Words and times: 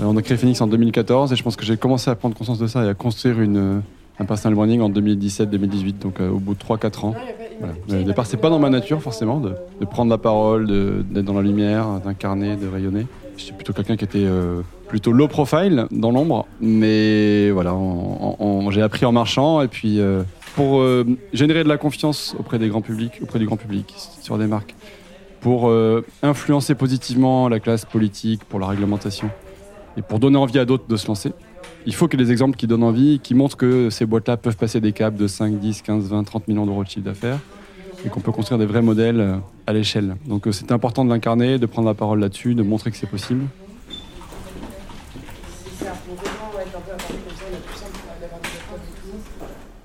on 0.00 0.16
a 0.16 0.22
créé 0.22 0.36
Phoenix 0.36 0.60
en 0.60 0.66
2014 0.66 1.32
et 1.32 1.36
je 1.36 1.42
pense 1.42 1.56
que 1.56 1.64
j'ai 1.64 1.76
commencé 1.76 2.10
à 2.10 2.14
prendre 2.14 2.36
conscience 2.36 2.58
de 2.58 2.66
ça 2.66 2.84
et 2.84 2.88
à 2.88 2.94
construire 2.94 3.40
une, 3.40 3.82
un 4.18 4.24
personal 4.24 4.54
branding 4.54 4.80
en 4.80 4.90
2017-2018, 4.90 5.98
donc 5.98 6.20
au 6.20 6.38
bout 6.38 6.54
de 6.54 6.58
3-4 6.58 7.06
ans. 7.06 7.14
Voilà. 7.58 8.02
Au 8.02 8.04
départ, 8.04 8.26
c'est 8.26 8.36
pas 8.36 8.50
dans 8.50 8.58
ma 8.58 8.68
nature 8.68 9.00
forcément 9.00 9.40
de, 9.40 9.54
de 9.80 9.84
prendre 9.86 10.10
la 10.10 10.18
parole, 10.18 10.66
d'être 10.66 11.24
dans 11.24 11.34
la 11.34 11.42
lumière, 11.42 12.00
d'incarner, 12.04 12.56
de 12.56 12.68
rayonner. 12.68 13.06
J'étais 13.38 13.52
plutôt 13.52 13.72
quelqu'un 13.72 13.96
qui 13.96 14.04
était 14.04 14.26
plutôt 14.88 15.12
low 15.12 15.28
profile 15.28 15.86
dans 15.90 16.10
l'ombre, 16.10 16.46
mais 16.60 17.50
voilà, 17.50 17.74
j'ai 18.70 18.82
appris 18.82 19.04
en 19.06 19.12
marchant 19.12 19.62
et 19.62 19.68
puis 19.68 20.00
pour 20.54 20.82
générer 21.32 21.64
de 21.64 21.68
la 21.68 21.78
confiance 21.78 22.36
auprès 22.38 22.58
des 22.58 22.68
grands 22.68 22.82
publics, 22.82 23.20
auprès 23.22 23.38
du 23.38 23.46
grand 23.46 23.56
public 23.56 23.94
sur 24.20 24.36
des 24.36 24.46
marques 24.46 24.74
pour 25.46 25.68
euh, 25.68 26.04
influencer 26.24 26.74
positivement 26.74 27.48
la 27.48 27.60
classe 27.60 27.84
politique, 27.84 28.42
pour 28.44 28.58
la 28.58 28.66
réglementation, 28.66 29.30
et 29.96 30.02
pour 30.02 30.18
donner 30.18 30.36
envie 30.36 30.58
à 30.58 30.64
d'autres 30.64 30.86
de 30.88 30.96
se 30.96 31.06
lancer. 31.06 31.32
Il 31.86 31.94
faut 31.94 32.08
que 32.08 32.16
les 32.16 32.30
exemples 32.32 32.56
qui 32.56 32.66
donnent 32.66 32.82
envie, 32.82 33.20
qui 33.20 33.34
montrent 33.34 33.56
que 33.56 33.90
ces 33.90 34.06
boîtes-là 34.06 34.36
peuvent 34.36 34.56
passer 34.56 34.80
des 34.80 34.92
caps 34.92 35.18
de 35.18 35.26
5, 35.26 35.58
10, 35.58 35.82
15, 35.82 36.08
20, 36.08 36.24
30 36.24 36.48
millions 36.48 36.66
d'euros 36.66 36.84
de 36.84 36.88
chiffre 36.88 37.04
d'affaires 37.04 37.38
et 38.04 38.08
qu'on 38.08 38.20
peut 38.20 38.32
construire 38.32 38.58
des 38.58 38.66
vrais 38.66 38.82
modèles 38.82 39.20
euh, 39.20 39.36
à 39.66 39.72
l'échelle. 39.72 40.16
Donc 40.26 40.46
euh, 40.46 40.52
c'est 40.52 40.72
important 40.72 41.04
de 41.04 41.10
l'incarner, 41.10 41.58
de 41.58 41.66
prendre 41.66 41.88
la 41.88 41.94
parole 41.94 42.20
là-dessus, 42.20 42.54
de 42.54 42.62
montrer 42.62 42.90
que 42.90 42.96
c'est 42.96 43.08
possible. 43.08 43.44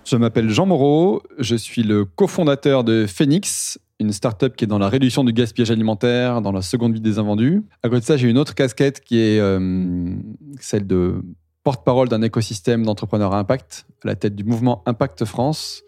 Je 0.06 0.18
m'appelle 0.18 0.50
Jean 0.50 0.66
Moreau, 0.66 1.24
je 1.40 1.56
suis 1.56 1.84
le 1.84 2.04
cofondateur 2.04 2.84
de 2.84 3.06
Phoenix, 3.08 3.80
une 4.02 4.12
start-up 4.12 4.56
qui 4.56 4.66
est 4.66 4.68
dans 4.68 4.80
la 4.80 4.90
réduction 4.90 5.24
du 5.24 5.34
gaspillage 5.34 5.72
alimentaire, 5.72 6.42
dans 6.42 6.52
la 6.52 6.62
seconde 6.62 6.94
vie 6.94 7.02
des 7.02 7.20
invendus. 7.20 7.64
À 7.84 7.90
côté 7.90 8.02
de 8.02 8.06
ça, 8.06 8.18
j'ai 8.18 8.30
une 8.30 8.38
autre 8.38 8.56
casquette 8.56 9.00
qui 9.00 9.20
est 9.20 9.40
euh, 9.40 10.14
celle 10.60 10.88
de 10.88 11.24
porte-parole 11.64 12.10
d'un 12.10 12.22
écosystème 12.22 12.86
d'entrepreneurs 12.86 13.34
à 13.34 13.40
impact, 13.40 13.86
à 14.04 14.08
la 14.08 14.16
tête 14.16 14.36
du 14.36 14.44
mouvement 14.44 14.82
Impact 14.86 15.26
France, 15.26 15.84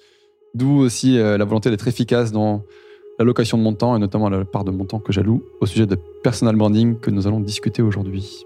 d'où 0.54 0.78
aussi 0.80 1.18
euh, 1.18 1.38
la 1.38 1.46
volonté 1.46 1.70
d'être 1.70 1.88
efficace 1.88 2.32
dans 2.32 2.64
l'allocation 3.20 3.58
de 3.58 3.64
mon 3.64 3.74
temps 3.74 3.96
et 3.96 4.00
notamment 4.00 4.30
la 4.30 4.46
part 4.46 4.64
de 4.64 4.72
mon 4.72 4.86
temps 4.86 5.00
que 5.00 5.12
j'alloue 5.12 5.44
au 5.62 5.66
sujet 5.66 5.86
de 5.86 5.98
personal 6.24 6.56
branding 6.56 7.00
que 7.00 7.12
nous 7.12 7.28
allons 7.28 7.40
discuter 7.40 7.82
aujourd'hui. 7.82 8.46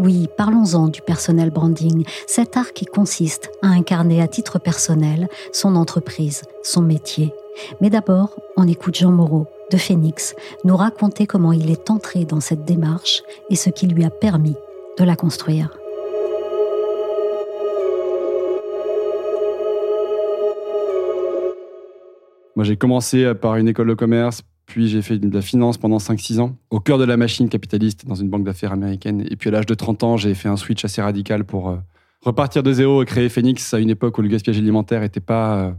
Oui, 0.00 0.28
parlons-en 0.36 0.86
du 0.86 1.02
personnel 1.02 1.50
branding, 1.50 2.04
cet 2.28 2.56
art 2.56 2.72
qui 2.72 2.84
consiste 2.84 3.50
à 3.62 3.66
incarner 3.66 4.22
à 4.22 4.28
titre 4.28 4.60
personnel 4.60 5.28
son 5.52 5.74
entreprise, 5.74 6.42
son 6.62 6.82
métier. 6.82 7.34
Mais 7.80 7.90
d'abord, 7.90 8.36
on 8.56 8.68
écoute 8.68 8.94
Jean 8.94 9.10
Moreau 9.10 9.48
de 9.72 9.76
Phoenix 9.76 10.36
nous 10.62 10.76
raconter 10.76 11.26
comment 11.26 11.52
il 11.52 11.68
est 11.68 11.90
entré 11.90 12.24
dans 12.24 12.38
cette 12.38 12.64
démarche 12.64 13.24
et 13.50 13.56
ce 13.56 13.70
qui 13.70 13.88
lui 13.88 14.04
a 14.04 14.10
permis 14.10 14.54
de 14.98 15.04
la 15.04 15.16
construire. 15.16 15.76
Moi, 22.54 22.64
j'ai 22.64 22.76
commencé 22.76 23.34
par 23.34 23.56
une 23.56 23.66
école 23.66 23.88
de 23.88 23.94
commerce, 23.94 24.42
puis 24.68 24.86
j'ai 24.86 25.00
fait 25.00 25.18
de 25.18 25.34
la 25.34 25.40
finance 25.40 25.78
pendant 25.78 25.96
5-6 25.96 26.40
ans, 26.40 26.56
au 26.68 26.78
cœur 26.78 26.98
de 26.98 27.04
la 27.04 27.16
machine 27.16 27.48
capitaliste 27.48 28.06
dans 28.06 28.14
une 28.14 28.28
banque 28.28 28.44
d'affaires 28.44 28.72
américaine. 28.72 29.26
Et 29.30 29.34
puis 29.34 29.48
à 29.48 29.52
l'âge 29.52 29.64
de 29.64 29.72
30 29.72 30.04
ans, 30.04 30.16
j'ai 30.18 30.34
fait 30.34 30.50
un 30.50 30.58
switch 30.58 30.84
assez 30.84 31.00
radical 31.00 31.44
pour 31.44 31.70
euh, 31.70 31.76
repartir 32.20 32.62
de 32.62 32.70
zéro 32.70 33.02
et 33.02 33.06
créer 33.06 33.30
Phoenix 33.30 33.72
à 33.72 33.78
une 33.78 33.88
époque 33.88 34.18
où 34.18 34.22
le 34.22 34.28
gaspillage 34.28 34.58
alimentaire 34.58 35.00
n'était 35.00 35.20
pas 35.20 35.56
euh, 35.56 35.70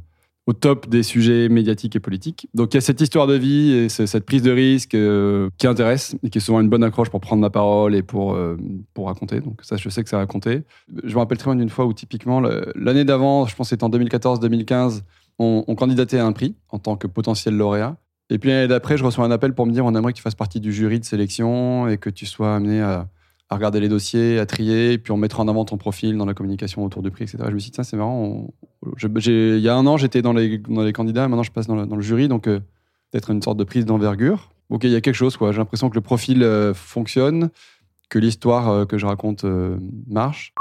au 0.48 0.54
top 0.54 0.90
des 0.90 1.04
sujets 1.04 1.50
médiatiques 1.50 1.96
et 1.98 2.00
politiques. 2.00 2.50
Donc 2.56 2.74
il 2.74 2.78
y 2.78 2.80
a 2.80 2.82
cette 2.82 3.00
histoire 3.00 3.28
de 3.28 3.36
vie 3.36 3.74
et 3.74 3.90
cette 3.90 4.26
prise 4.26 4.42
de 4.42 4.50
risque 4.50 4.96
euh, 4.96 5.52
qui 5.60 5.68
intéresse 5.68 6.16
et 6.24 6.32
qui 6.32 6.40
est 6.40 6.42
souvent 6.42 6.60
une 6.60 6.70
bonne 6.70 6.84
accroche 6.84 7.12
pour 7.12 7.22
prendre 7.22 7.44
la 7.44 7.52
parole 7.52 7.94
et 7.94 8.02
pour, 8.02 8.36
pour 8.96 9.06
raconter. 9.06 9.40
Donc 9.40 9.60
ça, 9.62 9.78
je 9.78 9.88
sais 9.90 10.04
que 10.04 10.10
ça 10.10 10.16
a 10.16 10.22
raconté. 10.22 10.64
Je 11.04 11.14
me 11.14 11.20
rappelle 11.20 11.38
très 11.38 11.52
bien 11.52 11.58
d'une 11.58 11.70
fois 11.70 11.86
où 11.86 11.94
typiquement, 11.94 12.42
l'année 12.74 13.06
d'avant, 13.06 13.46
je 13.46 13.56
pense 13.56 13.68
que 13.68 13.76
c'était 13.76 13.84
en 13.84 13.92
2014-2015, 13.92 15.02
on, 15.38 15.64
on 15.68 15.76
candidatait 15.76 16.18
à 16.18 16.26
un 16.26 16.32
prix 16.32 16.56
en 16.70 16.80
tant 16.80 16.96
que 16.96 17.06
potentiel 17.06 17.56
lauréat. 17.56 17.96
Et 18.30 18.38
puis 18.38 18.50
l'année 18.50 18.68
d'après, 18.68 18.98
je 18.98 19.04
reçois 19.04 19.26
un 19.26 19.32
appel 19.32 19.54
pour 19.54 19.66
me 19.66 19.72
dire 19.72 19.86
on 19.86 19.96
aimerait 19.96 20.14
que 20.14 20.18
tu 20.18 20.24
fasses 20.24 20.36
partie 20.36 20.60
du 20.60 20.72
jury 20.72 21.00
de 21.00 21.06
sélection 21.06 21.88
et 21.88 21.98
que 21.98 22.10
tu 22.10 22.26
sois 22.26 22.56
amené 22.56 22.82
à, 22.82 23.08
regarder 23.50 23.80
les 23.80 23.90
dossiers, 23.90 24.38
à 24.38 24.46
trier, 24.46 25.00
puis 25.00 25.12
on 25.12 25.18
mettra 25.18 25.42
en 25.42 25.48
avant 25.48 25.66
ton 25.66 25.78
profil 25.78 26.16
dans 26.18 26.26
la 26.26 26.36
communication 26.36 26.86
autour 26.86 27.02
du 27.02 27.10
prix, 27.10 27.24
etc. 27.24 27.40
Je 27.48 27.54
me 27.54 27.58
suis 27.58 27.72
dit, 27.72 27.76
tiens, 27.76 27.84
c'est 27.84 27.98
marrant. 27.98 28.54
il 29.02 29.60
y 29.60 29.70
a 29.70 29.76
un 29.76 29.88
an, 29.88 29.98
j'étais 29.98 30.22
dans 30.22 30.34
les, 30.34 30.62
candidats, 30.94 31.28
maintenant 31.28 31.42
je 31.42 31.52
passe 31.52 31.66
dans, 31.66 31.76
le 31.84 32.02
jury, 32.02 32.28
donc 32.28 32.48
euh, 32.48 32.60
peut-être 33.12 33.32
une 33.32 33.42
sorte 33.42 33.58
de 33.58 33.64
prise 33.64 33.86
d'envergure. 33.86 34.52
Ok, 34.70 34.84
il 34.84 34.92
y 34.92 34.96
a 34.96 35.02
quelque 35.02 35.16
chose, 35.16 35.36
quoi. 35.36 35.52
J'ai 35.52 35.58
l'impression 35.58 35.90
que 35.90 35.96
le 35.96 36.02
profil 36.02 36.44
euh, 36.44 36.76
fonctionne, 36.76 37.50
que 38.10 38.20
l'histoire 38.20 38.70
euh, 38.70 38.86
que 38.86 39.00
je 39.00 39.08
raconte 39.08 39.44
marche. 40.08 40.54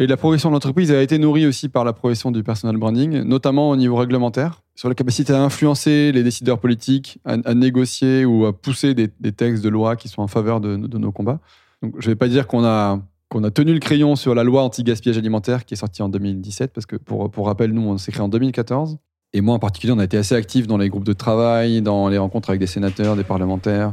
Et 0.00 0.06
la 0.06 0.16
progression 0.16 0.48
de 0.48 0.54
l'entreprise 0.54 0.90
a 0.92 1.02
été 1.02 1.18
nourrie 1.18 1.44
aussi 1.44 1.68
par 1.68 1.84
la 1.84 1.92
progression 1.92 2.30
du 2.30 2.42
personal 2.42 2.78
branding, 2.78 3.20
notamment 3.20 3.68
au 3.68 3.76
niveau 3.76 3.96
réglementaire, 3.96 4.62
sur 4.74 4.88
la 4.88 4.94
capacité 4.94 5.34
à 5.34 5.42
influencer 5.42 6.10
les 6.10 6.22
décideurs 6.22 6.58
politiques, 6.58 7.18
à, 7.26 7.52
négocier 7.52 8.24
ou 8.24 8.46
à 8.46 8.58
pousser 8.58 8.94
des, 8.94 9.08
textes 9.32 9.62
de 9.62 9.68
loi 9.68 9.96
qui 9.96 10.08
sont 10.08 10.22
en 10.22 10.26
faveur 10.26 10.62
de, 10.62 10.76
nos 10.76 11.12
combats. 11.12 11.38
Donc, 11.82 11.96
je 11.98 12.06
ne 12.06 12.12
vais 12.12 12.16
pas 12.16 12.28
dire 12.28 12.46
qu'on 12.46 12.64
a, 12.64 12.98
a 13.42 13.50
tenu 13.50 13.74
le 13.74 13.78
crayon 13.78 14.16
sur 14.16 14.34
la 14.34 14.42
loi 14.42 14.62
anti-gaspillage 14.62 15.18
alimentaire 15.18 15.66
qui 15.66 15.74
est 15.74 15.76
sortie 15.76 16.00
en 16.00 16.08
2017, 16.08 16.72
parce 16.72 16.86
que 16.86 16.96
pour, 16.96 17.30
pour 17.30 17.44
rappel, 17.44 17.72
nous, 17.72 17.82
on 17.82 17.98
s'est 17.98 18.10
créé 18.10 18.22
en 18.22 18.28
2014. 18.28 18.96
Et 19.34 19.42
moi, 19.42 19.54
en 19.54 19.58
particulier, 19.58 19.92
on 19.92 19.98
a 19.98 20.04
été 20.04 20.16
assez 20.16 20.34
actifs 20.34 20.66
dans 20.66 20.78
les 20.78 20.88
groupes 20.88 21.04
de 21.04 21.12
travail, 21.12 21.82
dans 21.82 22.08
les 22.08 22.16
rencontres 22.16 22.48
avec 22.48 22.60
des 22.60 22.66
sénateurs, 22.66 23.16
des 23.16 23.24
parlementaires, 23.24 23.92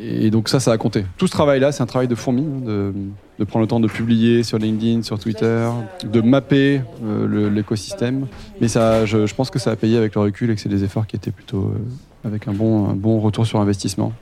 et 0.00 0.30
donc 0.30 0.48
ça, 0.48 0.60
ça 0.60 0.72
a 0.72 0.78
compté. 0.78 1.04
Tout 1.16 1.26
ce 1.26 1.32
travail-là, 1.32 1.72
c'est 1.72 1.82
un 1.82 1.86
travail 1.86 2.08
de 2.08 2.14
fourmi, 2.14 2.42
hein, 2.42 2.92
de, 3.38 3.44
prendre 3.44 3.62
le 3.62 3.68
temps 3.68 3.80
de 3.80 3.88
publier 3.88 4.42
sur 4.42 4.58
LinkedIn, 4.58 5.02
sur 5.02 5.18
Twitter, 5.18 5.68
de 6.04 6.20
mapper 6.20 6.80
euh, 7.04 7.50
l'écosystème. 7.50 8.26
Mais 8.60 8.68
ça, 8.68 9.06
je, 9.06 9.32
pense 9.34 9.50
que 9.50 9.58
ça 9.58 9.72
a 9.72 9.76
payé 9.76 9.96
avec 9.96 10.14
le 10.14 10.20
recul 10.20 10.50
et 10.50 10.54
que 10.54 10.60
c'est 10.60 10.68
des 10.68 10.84
efforts 10.84 11.06
qui 11.06 11.16
étaient 11.16 11.30
plutôt 11.30 11.72
euh, 11.74 12.28
avec 12.28 12.46
un 12.46 12.52
bon, 12.52 12.88
un 12.88 12.94
bon 12.94 13.18
retour 13.20 13.46
sur 13.46 13.60
investissement. 13.60 14.12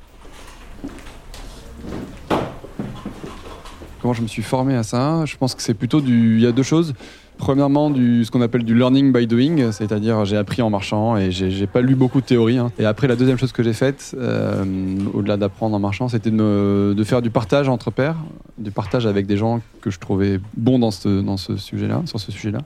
Comment 4.07 4.15
je 4.15 4.23
me 4.23 4.29
suis 4.29 4.43
formé 4.43 4.77
à 4.77 4.85
ça 4.85 5.25
Je 5.25 5.37
pense 5.37 5.57
que 5.57 5.63
c'est 5.63 5.75
plutôt 5.75 6.01
du... 6.01 6.37
Il 6.37 6.41
y 6.41 6.47
a 6.47 6.53
deux 6.53 6.63
choses. 6.63 6.95
Premièrement, 7.39 7.91
du, 7.91 8.25
ce 8.25 8.31
qu'on 8.31 8.41
appelle 8.41 8.63
du 8.63 8.73
learning 8.73 9.13
by 9.13 9.27
doing, 9.27 9.73
c'est-à-dire 9.73 10.25
j'ai 10.25 10.37
appris 10.37 10.63
en 10.63 10.71
marchant 10.71 11.17
et 11.17 11.33
j'ai 11.33 11.67
pas 11.67 11.81
lu 11.81 11.97
beaucoup 11.97 12.21
de 12.21 12.25
théorie. 12.25 12.57
Hein. 12.57 12.71
Et 12.79 12.85
après, 12.85 13.09
la 13.09 13.17
deuxième 13.17 13.37
chose 13.37 13.51
que 13.51 13.65
j'ai 13.65 13.73
faite, 13.73 14.15
euh, 14.17 14.65
au-delà 15.13 15.37
d'apprendre 15.37 15.75
en 15.75 15.81
marchant, 15.81 16.07
c'était 16.07 16.31
de, 16.31 17.03
faire 17.05 17.21
du 17.21 17.31
partage 17.31 17.69
entre 17.69 17.91
pairs, 17.91 18.15
du 18.59 18.71
partage 18.71 19.07
avec 19.07 19.27
des 19.27 19.37
gens 19.37 19.61
que 19.81 19.91
je 19.91 19.99
trouvais 19.99 20.39
bons 20.57 20.79
dans 20.79 20.93
ce, 20.93 21.21
dans 21.21 21.37
ce 21.37 21.57
sujet-là, 21.57 22.03
sur 22.05 22.21
ce 22.21 22.31
sujet-là. 22.31 22.61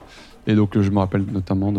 Et 0.47 0.55
donc, 0.55 0.79
je 0.79 0.91
me 0.91 0.99
rappelle 0.99 1.25
notamment 1.33 1.73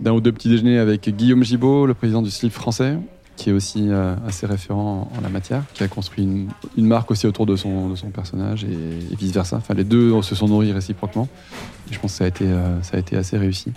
d'un 0.00 0.12
ou 0.12 0.22
deux 0.22 0.32
petits 0.32 0.48
déjeuners 0.48 0.78
avec 0.78 1.06
Guillaume 1.10 1.44
Gibault, 1.44 1.84
le 1.84 1.92
président 1.92 2.22
du 2.22 2.30
slip 2.30 2.50
français, 2.50 2.96
qui 3.36 3.50
est 3.50 3.52
aussi 3.52 3.88
euh, 3.88 4.14
assez 4.26 4.46
référent 4.46 5.10
en, 5.16 5.20
la 5.20 5.28
matière, 5.28 5.62
qui 5.74 5.82
a 5.82 5.88
construit 5.88 6.24
une, 6.24 6.86
marque 6.86 7.10
aussi 7.10 7.26
autour 7.26 7.46
de 7.46 7.56
son, 7.56 7.94
personnage 8.12 8.64
et, 8.64 9.14
vice-versa. 9.14 9.56
Enfin, 9.56 9.74
les 9.74 9.84
deux 9.84 10.20
se 10.22 10.34
sont 10.34 10.48
nourris 10.48 10.72
réciproquement. 10.72 11.28
Et 11.90 11.94
je 11.94 12.00
pense 12.00 12.12
que 12.12 12.18
ça 12.18 12.24
a 12.24 12.28
été, 12.28 12.44
euh, 12.46 13.18
assez 13.18 13.38
réussi. 13.38 13.72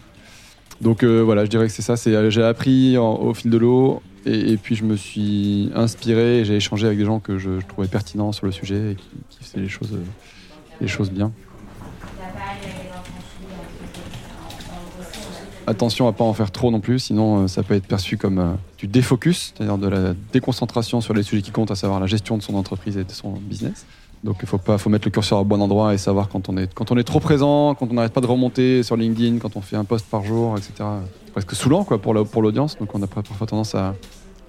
Donc 0.82 1.04
euh, 1.04 1.20
voilà, 1.20 1.44
je 1.44 1.50
dirais 1.50 1.68
que 1.68 1.74
c'est 1.74 1.82
ça. 1.82 1.96
J'ai 2.30 2.44
appris 2.44 2.98
au 2.98 3.34
fil 3.34 3.52
de 3.52 3.58
l'eau 3.58 4.02
et, 4.26 4.56
puis 4.58 4.76
je 4.76 4.86
me 4.86 4.96
suis 4.96 5.70
inspiré 5.76 6.40
et 6.40 6.46
j'ai 6.46 6.56
échangé 6.56 6.88
avec 6.88 6.98
des 6.98 7.06
gens 7.06 7.20
que 7.20 7.38
je, 7.38 7.60
trouvais 7.68 7.88
pertinents 7.88 8.32
sur 8.32 8.46
le 8.46 8.54
sujet 8.54 8.92
et 8.92 8.96
qui, 8.96 9.44
faisaient 9.44 9.62
les 10.80 10.88
choses 10.88 11.12
bien. 11.12 11.34
Attention 15.70 16.08
à 16.08 16.14
pas 16.14 16.24
en 16.24 16.34
faire 16.34 16.52
trop 16.52 16.72
non 16.72 16.80
plus, 16.80 17.00
sinon 17.00 17.44
euh, 17.44 17.48
ça 17.48 17.64
peut 17.64 17.76
être 17.76 17.88
perçu 17.88 18.18
comme 18.18 18.40
euh, 18.40 18.54
du 18.78 18.88
défocus, 18.88 19.54
c'est-à-dire 19.56 19.78
de 19.78 19.88
la 19.88 20.14
déconcentration 20.34 21.02
sur 21.02 21.14
les 21.14 21.24
sujets 21.24 21.42
qui 21.42 21.52
comptent, 21.52 21.72
à 21.72 21.76
savoir 21.76 22.00
la 22.00 22.08
gestion 22.08 22.38
de 22.38 22.44
son 22.44 22.56
entreprise 22.56 22.98
et 22.98 23.04
de 23.04 23.12
son 23.12 23.32
business. 23.32 23.86
Donc 24.24 24.38
il 24.42 24.48
faut 24.48 24.58
pas, 24.58 24.78
faut 24.78 24.90
mettre 24.90 25.06
le 25.06 25.12
curseur 25.12 25.40
au 25.40 25.46
bon 25.46 25.62
endroit 25.62 25.94
et 25.94 25.98
savoir 25.98 26.28
quand 26.28 26.50
on 26.50 26.58
est, 26.58 26.74
quand 26.74 26.92
on 26.92 26.98
est 26.98 27.04
trop 27.04 27.22
présent, 27.22 27.76
quand 27.76 27.88
on 27.90 27.94
n'arrête 27.94 28.12
pas 28.12 28.22
de 28.22 28.28
remonter 28.28 28.84
sur 28.84 28.98
LinkedIn, 28.98 29.38
quand 29.38 29.56
on 29.56 29.62
fait 29.62 29.78
un 29.78 29.86
post 29.86 30.06
par 30.08 30.26
jour, 30.26 30.58
etc. 30.58 30.90
Presque 31.32 31.56
saoulant 31.56 31.86
quoi 31.86 32.02
pour 32.02 32.14
pour 32.28 32.42
l'audience. 32.42 32.78
Donc 32.78 32.94
on 32.96 33.02
a 33.02 33.08
parfois 33.08 33.48
tendance 33.48 33.76
à, 33.76 33.96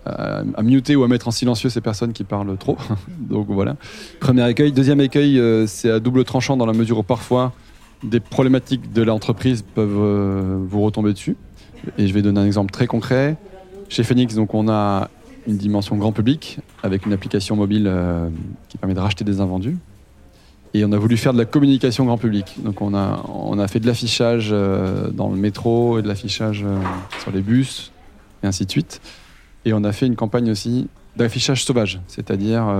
à, 0.06 0.62
muter 0.62 0.96
ou 0.96 1.04
à 1.04 1.08
mettre 1.08 1.28
en 1.28 1.30
silencieux 1.30 1.70
ces 1.70 1.80
personnes 1.80 2.12
qui 2.12 2.24
parlent 2.24 2.56
trop. 2.56 2.76
Donc 3.18 3.46
voilà. 3.48 3.76
Premier 4.18 4.48
écueil. 4.50 4.72
Deuxième 4.72 5.00
écueil, 5.00 5.38
euh, 5.38 5.66
c'est 5.68 5.90
à 5.90 6.00
double 6.00 6.24
tranchant 6.24 6.56
dans 6.56 6.66
la 6.66 6.72
mesure 6.72 6.98
où 6.98 7.02
parfois 7.02 7.52
des 8.02 8.20
problématiques 8.20 8.92
de 8.92 9.02
l'entreprise 9.02 9.62
peuvent 9.62 9.98
euh, 9.98 10.58
vous 10.60 10.80
retomber 10.80 11.12
dessus. 11.12 11.36
Et 11.98 12.06
je 12.06 12.14
vais 12.14 12.22
donner 12.22 12.40
un 12.40 12.46
exemple 12.46 12.72
très 12.72 12.86
concret. 12.86 13.36
Chez 13.88 14.02
Phoenix, 14.02 14.34
donc 14.34 14.54
on 14.54 14.68
a 14.68 15.08
une 15.46 15.56
dimension 15.56 15.96
grand 15.96 16.12
public 16.12 16.58
avec 16.82 17.06
une 17.06 17.12
application 17.12 17.56
mobile 17.56 17.86
euh, 17.86 18.28
qui 18.68 18.78
permet 18.78 18.94
de 18.94 19.00
racheter 19.00 19.24
des 19.24 19.40
invendus. 19.40 19.76
Et 20.72 20.84
on 20.84 20.92
a 20.92 20.98
voulu 20.98 21.16
faire 21.16 21.32
de 21.32 21.38
la 21.38 21.46
communication 21.46 22.04
grand 22.04 22.18
public. 22.18 22.56
Donc 22.62 22.80
on 22.80 22.94
a, 22.94 23.24
on 23.28 23.58
a 23.58 23.66
fait 23.66 23.80
de 23.80 23.86
l'affichage 23.86 24.50
euh, 24.52 25.10
dans 25.10 25.28
le 25.28 25.36
métro 25.36 25.98
et 25.98 26.02
de 26.02 26.08
l'affichage 26.08 26.64
sur 27.20 27.32
les 27.32 27.40
bus 27.40 27.90
et 28.42 28.46
ainsi 28.46 28.66
de 28.66 28.70
suite. 28.70 29.00
Et 29.64 29.72
on 29.72 29.82
a 29.84 29.92
fait 29.92 30.06
une 30.06 30.16
campagne 30.16 30.50
aussi 30.50 30.86
d'affichage 31.16 31.64
sauvage, 31.64 32.00
c'est-à-dire 32.06 32.72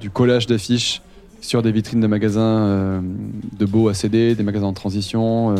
du 0.00 0.10
collage 0.10 0.46
d'affiches 0.46 1.00
sur 1.40 1.62
des 1.62 1.72
vitrines 1.72 2.00
de 2.00 2.06
magasins 2.06 3.02
de 3.58 3.66
beaux 3.66 3.88
à 3.88 3.94
CD, 3.94 4.34
des 4.34 4.42
magasins 4.42 4.66
en 4.66 4.72
transition, 4.72 5.54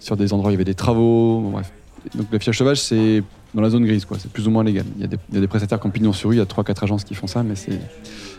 sur 0.00 0.16
des 0.16 0.32
endroits 0.32 0.48
où 0.48 0.50
il 0.50 0.54
y 0.54 0.56
avait 0.56 0.64
des 0.64 0.74
travaux, 0.74 1.40
bref. 1.52 1.72
Donc 2.14 2.26
l'affichage 2.32 2.58
sauvage, 2.58 2.80
c'est 2.80 3.22
dans 3.54 3.62
la 3.62 3.70
zone 3.70 3.84
grise, 3.84 4.04
quoi. 4.04 4.16
C'est 4.18 4.30
plus 4.30 4.48
ou 4.48 4.50
moins 4.50 4.64
légal. 4.64 4.84
Il 4.96 5.02
y, 5.02 5.04
a 5.04 5.40
des, 5.40 5.46
prestataires 5.46 5.78
pignon 5.78 6.12
sur 6.12 6.30
rue, 6.30 6.36
il 6.36 6.38
y 6.38 6.42
a 6.42 6.44
3-4 6.44 6.84
agences 6.84 7.04
qui 7.04 7.14
font 7.14 7.26
ça, 7.26 7.42
mais 7.42 7.54
c'est. 7.54 7.78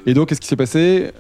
Et 0.06 0.14
donc, 0.14 0.30
qu'est-ce 0.30 0.42
qui 0.42 0.48
s'est 0.48 0.56
passé? 0.56 1.12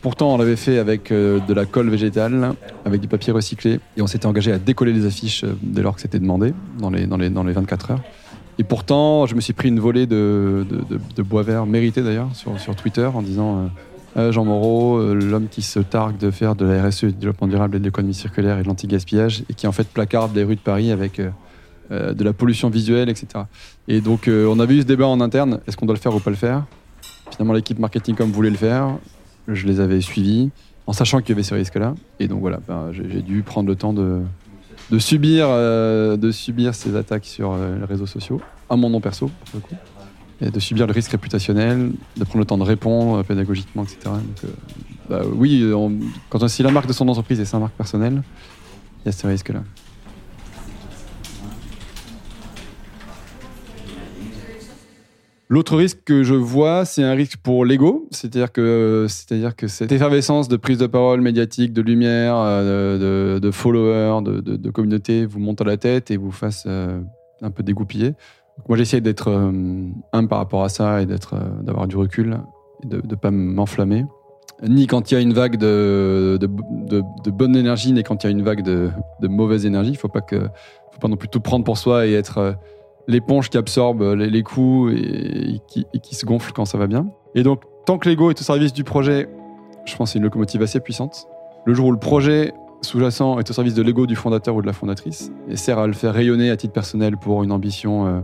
Pourtant, 0.00 0.34
on 0.34 0.38
l'avait 0.38 0.56
fait 0.56 0.78
avec 0.78 1.10
euh, 1.10 1.40
de 1.40 1.54
la 1.54 1.66
colle 1.66 1.88
végétale, 1.88 2.54
avec 2.84 3.00
du 3.00 3.08
papier 3.08 3.32
recyclé, 3.32 3.80
et 3.96 4.02
on 4.02 4.06
s'était 4.06 4.26
engagé 4.26 4.52
à 4.52 4.58
décoller 4.58 4.92
les 4.92 5.06
affiches 5.06 5.44
euh, 5.44 5.56
dès 5.62 5.82
lors 5.82 5.94
que 5.94 6.00
c'était 6.00 6.18
demandé, 6.18 6.52
dans 6.78 6.90
les, 6.90 7.06
dans, 7.06 7.16
les, 7.16 7.30
dans 7.30 7.44
les 7.44 7.52
24 7.52 7.92
heures. 7.92 8.02
Et 8.58 8.64
pourtant, 8.64 9.26
je 9.26 9.34
me 9.34 9.40
suis 9.40 9.52
pris 9.52 9.68
une 9.68 9.80
volée 9.80 10.06
de, 10.06 10.66
bois 11.18 11.42
vert, 11.42 11.66
mérité 11.66 12.02
d'ailleurs, 12.02 12.28
sur, 12.34 12.58
sur 12.60 12.76
Twitter, 12.76 13.06
en 13.06 13.22
disant 13.22 13.58
euh, 13.58 13.66
Jean 14.16 14.44
Moreau, 14.44 15.12
l'homme 15.12 15.48
qui 15.48 15.62
se 15.62 15.80
targue 15.80 16.18
de 16.18 16.30
faire 16.30 16.54
de 16.54 16.64
la 16.64 16.86
RSE, 16.86 17.06
du 17.06 17.12
développement 17.12 17.48
durable 17.48 17.76
et 17.76 17.78
de 17.80 17.84
l'économie 17.84 18.14
circulaire 18.14 18.58
et 18.58 18.62
de 18.62 18.68
l'anti-gaspillage, 18.68 19.42
et 19.48 19.54
qui 19.54 19.66
en 19.66 19.72
fait 19.72 19.88
placarde 19.88 20.34
les 20.36 20.44
rues 20.44 20.54
de 20.54 20.60
Paris 20.60 20.92
avec 20.92 21.20
euh, 21.90 22.14
de 22.14 22.24
la 22.24 22.32
pollution 22.32 22.70
visuelle, 22.70 23.10
etc. 23.10 23.44
Et 23.88 24.00
donc, 24.00 24.26
euh, 24.26 24.46
on 24.46 24.58
avait 24.58 24.74
eu 24.74 24.80
ce 24.80 24.86
débat 24.86 25.06
en 25.06 25.20
interne 25.20 25.60
est-ce 25.66 25.76
qu'on 25.76 25.84
doit 25.84 25.94
le 25.94 26.00
faire 26.00 26.14
ou 26.14 26.18
pas 26.18 26.30
le 26.30 26.36
faire? 26.36 26.64
Finalement, 27.30 27.52
l'équipe 27.52 27.78
marketing 27.78 28.14
comme 28.14 28.30
voulait 28.30 28.48
le 28.48 28.56
faire. 28.56 28.96
Je 29.48 29.66
les 29.66 29.80
avais 29.80 30.00
suivis 30.00 30.50
en 30.86 30.94
sachant 30.94 31.20
qu'il 31.20 31.30
y 31.30 31.32
avait 31.32 31.42
ce 31.42 31.54
risque-là. 31.54 31.94
Et 32.20 32.26
donc 32.26 32.40
voilà, 32.40 32.60
ben, 32.66 32.90
j'ai 32.92 33.20
dû 33.20 33.42
prendre 33.42 33.68
le 33.68 33.76
temps 33.76 33.92
de, 33.92 34.22
subir, 34.98 35.46
euh, 35.50 36.16
de 36.16 36.30
subir 36.30 36.74
ces 36.74 36.96
attaques 36.96 37.26
sur 37.26 37.54
les 37.54 37.84
réseaux 37.84 38.06
sociaux, 38.06 38.40
à 38.70 38.76
mon 38.76 38.88
nom 38.88 39.02
perso, 39.02 39.26
pour 39.26 39.60
le 39.60 39.60
coup, 39.60 39.74
de 40.40 40.60
subir 40.60 40.86
le 40.86 40.92
risque 40.92 41.12
réputationnel, 41.12 41.92
de 42.16 42.24
prendre 42.24 42.38
le 42.38 42.44
temps 42.44 42.58
de 42.58 42.64
répondre 42.64 43.22
pédagogiquement, 43.24 43.84
etc. 43.84 43.98
Donc, 44.04 44.50
bah, 45.08 45.22
oui, 45.34 45.64
quand 46.30 46.42
on, 46.42 46.48
si 46.48 46.62
la 46.62 46.70
marque 46.70 46.86
de 46.86 46.92
son 46.92 47.08
entreprise 47.08 47.40
est 47.40 47.44
sa 47.44 47.58
marque 47.58 47.74
personnelle, 47.74 48.22
il 49.04 49.06
y 49.06 49.08
a 49.08 49.12
ce 49.12 49.26
risque-là. 49.26 49.62
L'autre 55.50 55.76
risque 55.76 55.98
que 56.04 56.24
je 56.24 56.34
vois, 56.34 56.84
c'est 56.86 57.02
un 57.02 57.12
risque 57.12 57.36
pour 57.36 57.66
l'ego, 57.66 58.08
c'est-à-dire 58.10 58.50
que, 58.50 59.06
cette 59.08 59.92
effervescence 59.92 60.48
de 60.48 60.56
prise 60.56 60.78
de 60.78 60.86
parole 60.86 61.20
médiatique, 61.20 61.72
de 61.72 61.82
lumière, 61.82 62.34
euh, 62.36 63.38
de, 63.38 63.50
followers, 63.50 64.22
de, 64.22 64.70
communauté 64.70 65.26
vous 65.26 65.38
monte 65.38 65.60
à 65.60 65.64
la 65.64 65.76
tête 65.76 66.10
et 66.10 66.16
vous 66.16 66.32
fasse 66.32 66.64
euh, 66.66 66.98
un 67.42 67.50
peu 67.50 67.62
dégoupiller. 67.62 68.14
Moi, 68.68 68.78
j'essaie 68.78 69.00
d'être 69.00 69.28
euh, 69.28 69.52
humble 70.12 70.28
par 70.28 70.38
rapport 70.38 70.64
à 70.64 70.68
ça 70.68 71.02
et 71.02 71.06
d'être, 71.06 71.34
d'avoir 71.62 71.86
du 71.86 71.96
recul 71.96 72.40
et 72.82 72.86
de 72.86 73.02
ne 73.04 73.14
pas 73.14 73.30
m'enflammer. 73.30 74.04
Ni 74.62 74.86
quand 74.86 75.10
il 75.10 75.14
y 75.14 75.16
a 75.16 75.20
une 75.20 75.32
vague 75.32 75.56
de, 75.56 76.38
de, 76.40 77.30
bonne 77.30 77.56
énergie, 77.56 77.92
ni 77.92 78.02
quand 78.04 78.22
il 78.22 78.26
y 78.26 78.28
a 78.28 78.30
une 78.30 78.42
vague 78.42 78.62
de, 78.62 78.90
mauvaise 79.22 79.66
énergie. 79.66 79.90
Il 79.90 79.94
ne 79.94 79.98
faut 79.98 80.08
pas, 80.08 80.22
non 81.08 81.16
plus 81.16 81.28
tout 81.28 81.40
prendre 81.40 81.64
pour 81.64 81.76
soi 81.76 82.06
et 82.06 82.12
être 82.12 82.56
l'éponge 83.08 83.50
qui 83.50 83.58
absorbe 83.58 84.02
les, 84.14 84.42
coups 84.42 84.94
et, 84.94 85.60
qui, 86.00 86.14
se 86.14 86.24
gonfle 86.24 86.52
quand 86.52 86.64
ça 86.64 86.78
va 86.78 86.86
bien. 86.86 87.08
Et 87.34 87.42
donc, 87.42 87.62
tant 87.84 87.98
que 87.98 88.08
l'ego 88.08 88.30
est 88.30 88.40
au 88.40 88.44
service 88.44 88.72
du 88.72 88.84
projet, 88.84 89.28
je 89.84 89.96
pense 89.96 90.10
que 90.10 90.12
c'est 90.12 90.18
une 90.18 90.24
locomotive 90.24 90.62
assez 90.62 90.80
puissante. 90.80 91.26
Le 91.66 91.74
jour 91.74 91.88
où 91.88 91.92
le 91.92 91.98
projet 91.98 92.54
sous-jacent 92.80 93.38
est 93.38 93.50
au 93.50 93.52
service 93.52 93.74
de 93.74 93.82
l'ego 93.82 94.06
du 94.06 94.14
fondateur 94.14 94.54
ou 94.54 94.62
de 94.62 94.66
la 94.66 94.72
fondatrice 94.72 95.32
et 95.48 95.56
sert 95.56 95.78
à 95.78 95.86
le 95.86 95.94
faire 95.94 96.14
rayonner 96.14 96.50
à 96.50 96.56
titre 96.56 96.72
personnel 96.72 97.16
pour 97.16 97.42
une 97.42 97.50
ambition 97.50 98.06
euh, 98.06 98.20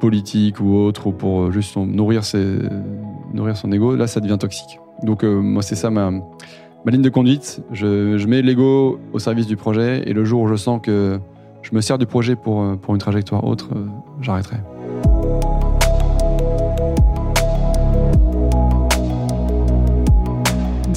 politique 0.00 0.60
ou 0.60 0.74
autre, 0.74 1.06
ou 1.06 1.12
pour 1.12 1.42
euh, 1.42 1.50
juste 1.52 1.76
nourrir, 1.76 2.24
son 2.24 3.72
ego, 3.72 3.94
là, 3.94 4.06
ça 4.06 4.20
devient 4.20 4.38
toxique. 4.38 4.80
Donc, 5.04 5.22
euh, 5.22 5.40
moi, 5.40 5.62
c'est 5.62 5.76
ça 5.76 5.90
ma, 5.90 6.10
ma 6.10 6.90
ligne 6.90 7.02
de 7.02 7.08
conduite. 7.08 7.62
Je, 7.72 8.18
je 8.18 8.26
mets 8.26 8.42
l'ego 8.42 8.98
au 9.12 9.18
service 9.18 9.46
du 9.46 9.56
projet 9.56 10.02
et 10.08 10.12
le 10.12 10.24
jour 10.24 10.42
où 10.42 10.48
je 10.48 10.56
sens 10.56 10.80
que 10.82 11.20
je 11.62 11.74
me 11.74 11.80
sers 11.80 11.98
du 11.98 12.06
projet 12.06 12.34
pour, 12.34 12.62
euh, 12.62 12.76
pour 12.76 12.94
une 12.94 13.00
trajectoire 13.00 13.44
autre, 13.44 13.68
j'arrêterai. 14.20 14.56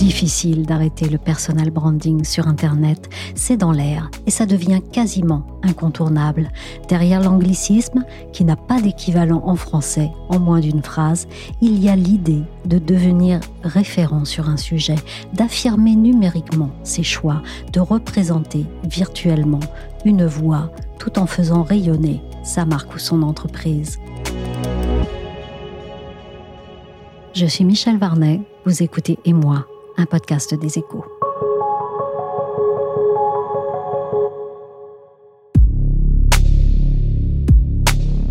Difficile 0.03 0.65
d'arrêter 0.65 1.07
le 1.07 1.17
personal 1.17 1.69
branding 1.69 2.25
sur 2.25 2.49
Internet, 2.49 3.07
c'est 3.35 3.55
dans 3.55 3.71
l'air 3.71 4.11
et 4.27 4.31
ça 4.31 4.45
devient 4.45 4.81
quasiment 4.91 5.47
incontournable. 5.63 6.51
Derrière 6.89 7.21
l'anglicisme, 7.21 8.03
qui 8.33 8.43
n'a 8.43 8.57
pas 8.57 8.81
d'équivalent 8.81 9.41
en 9.45 9.55
français 9.55 10.11
en 10.27 10.39
moins 10.39 10.59
d'une 10.59 10.83
phrase, 10.83 11.25
il 11.61 11.81
y 11.81 11.87
a 11.87 11.95
l'idée 11.95 12.41
de 12.65 12.79
devenir 12.79 13.39
référent 13.63 14.25
sur 14.25 14.49
un 14.49 14.57
sujet, 14.57 14.97
d'affirmer 15.31 15.95
numériquement 15.95 16.71
ses 16.83 17.03
choix, 17.03 17.41
de 17.71 17.79
représenter 17.79 18.65
virtuellement 18.83 19.61
une 20.03 20.25
voix 20.25 20.69
tout 20.99 21.17
en 21.17 21.27
faisant 21.27 21.63
rayonner 21.63 22.21
sa 22.43 22.65
marque 22.65 22.93
ou 22.93 22.99
son 22.99 23.21
entreprise. 23.21 23.99
Je 27.33 27.45
suis 27.45 27.63
Michel 27.63 27.97
Varnet, 27.97 28.41
vous 28.65 28.83
écoutez 28.83 29.17
Et 29.23 29.31
moi, 29.31 29.65
un 29.97 30.05
podcast 30.05 30.53
des 30.53 30.77
échos. 30.77 31.05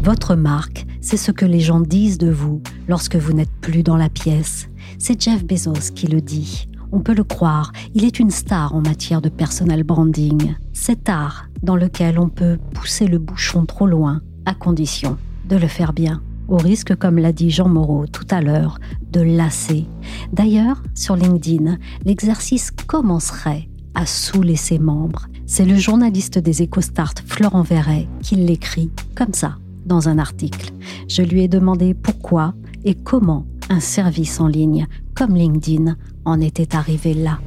Votre 0.03 0.35
marque, 0.35 0.85
c'est 1.01 1.17
ce 1.17 1.31
que 1.31 1.45
les 1.45 1.61
gens 1.61 1.81
disent 1.81 2.19
de 2.19 2.31
vous 2.31 2.61
lorsque 2.89 3.17
vous 3.17 3.33
n'êtes 3.33 3.53
plus 3.61 3.83
dans 3.83 3.97
la 3.97 4.09
pièce. 4.09 4.69
C'est 4.99 5.21
Jeff 5.21 5.45
Bezos 5.45 5.93
qui 5.95 6.09
le 6.09 6.21
dit. 6.21 6.69
On 6.91 7.01
peut 7.01 7.15
le 7.15 7.25
croire, 7.25 7.73
il 7.95 8.05
est 8.05 8.19
une 8.19 8.31
star 8.31 8.75
en 8.75 8.81
matière 8.81 9.23
de 9.23 9.29
personal 9.29 9.85
branding. 9.85 10.55
Cet 10.73 11.09
art 11.09 11.47
dans 11.63 11.77
lequel 11.77 12.19
on 12.19 12.29
peut 12.29 12.59
pousser 12.75 13.07
le 13.07 13.19
bouchon 13.19 13.65
trop 13.65 13.87
loin, 13.87 14.21
à 14.45 14.55
condition 14.55 15.17
de 15.49 15.57
le 15.57 15.69
faire 15.69 15.93
bien, 15.93 16.21
au 16.53 16.59
risque, 16.59 16.95
comme 16.97 17.19
l'a 17.19 17.33
dit 17.33 17.51
Jean 17.51 17.69
Moreau 17.69 18.07
tout 18.07 18.27
à 18.31 18.43
l'heure, 18.43 18.79
de 19.11 19.21
lasser. 19.21 19.87
D'ailleurs, 20.33 20.83
sur 20.95 21.17
LinkedIn, 21.17 21.79
l'exercice 22.05 22.71
commencerait 22.71 23.69
à 23.95 24.05
saouler 24.05 24.57
ses 24.57 24.79
membres. 24.79 25.29
C'est 25.47 25.65
le 25.65 25.77
journaliste 25.77 26.39
des 26.39 26.63
EcoStart, 26.63 27.15
Florent 27.27 27.63
Verret, 27.63 28.07
qui 28.23 28.37
l'écrit 28.37 28.91
comme 29.15 29.33
ça 29.33 29.57
dans 29.87 30.09
un 30.09 30.19
article. 30.19 30.73
Je 31.09 31.23
lui 31.23 31.43
ai 31.43 31.49
demandé 31.49 31.95
pourquoi 31.95 32.55
et 32.85 32.95
comment 32.95 33.47
un 33.71 33.81
service 33.81 34.39
en 34.39 34.47
ligne 34.47 34.87
comme 35.15 35.35
LinkedIn 35.35 35.97
en 36.25 36.41
était 36.41 36.77
arrivé 36.77 37.15
là. 37.15 37.39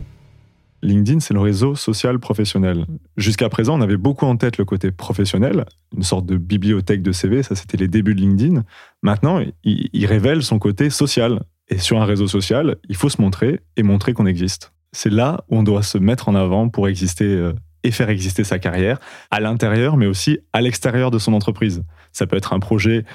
LinkedIn, 0.86 1.20
c'est 1.20 1.34
le 1.34 1.40
réseau 1.40 1.76
social 1.76 2.20
professionnel. 2.20 2.86
Jusqu'à 3.18 3.50
présent, 3.50 3.78
on 3.78 3.82
avait 3.82 3.98
beaucoup 3.98 4.26
en 4.26 4.38
tête 4.38 4.58
le 4.58 4.66
côté 4.66 4.92
professionnel, 4.92 5.66
une 5.96 6.04
sorte 6.04 6.26
de 6.26 6.38
bibliothèque 6.38 7.02
de 7.02 7.12
CV, 7.12 7.44
ça 7.44 7.56
c'était 7.56 7.78
les 7.78 7.88
débuts 7.88 8.16
de 8.16 8.22
LinkedIn. 8.22 8.64
Maintenant, 9.02 9.42
il, 9.64 10.06
révèle 10.06 10.44
son 10.44 10.60
côté 10.60 10.90
social. 10.90 11.44
Et 11.68 11.80
sur 11.80 12.00
un 12.00 12.06
réseau 12.06 12.28
social, 12.28 12.78
il 12.88 12.96
faut 12.96 13.10
se 13.10 13.20
montrer 13.20 13.60
et 13.76 13.84
montrer 13.84 14.14
qu'on 14.14 14.28
existe. 14.28 14.72
C'est 14.92 15.10
là 15.10 15.44
où 15.50 15.58
on 15.58 15.64
doit 15.64 15.82
se 15.82 15.98
mettre 15.98 16.30
en 16.30 16.36
avant 16.36 16.70
pour 16.70 16.88
exister 16.88 17.26
euh, 17.26 17.54
et 17.84 17.92
faire 17.92 18.10
exister 18.10 18.44
sa 18.44 18.60
carrière, 18.60 19.00
à 19.32 19.40
l'intérieur, 19.40 19.98
mais 19.98 20.08
aussi 20.08 20.40
à 20.54 20.62
l'extérieur 20.62 21.12
de 21.12 21.20
son 21.20 21.34
entreprise. 21.34 21.84
Ça 22.12 22.26
peut 22.26 22.36
être 22.36 22.54
un 22.54 22.60
projet 22.60 23.06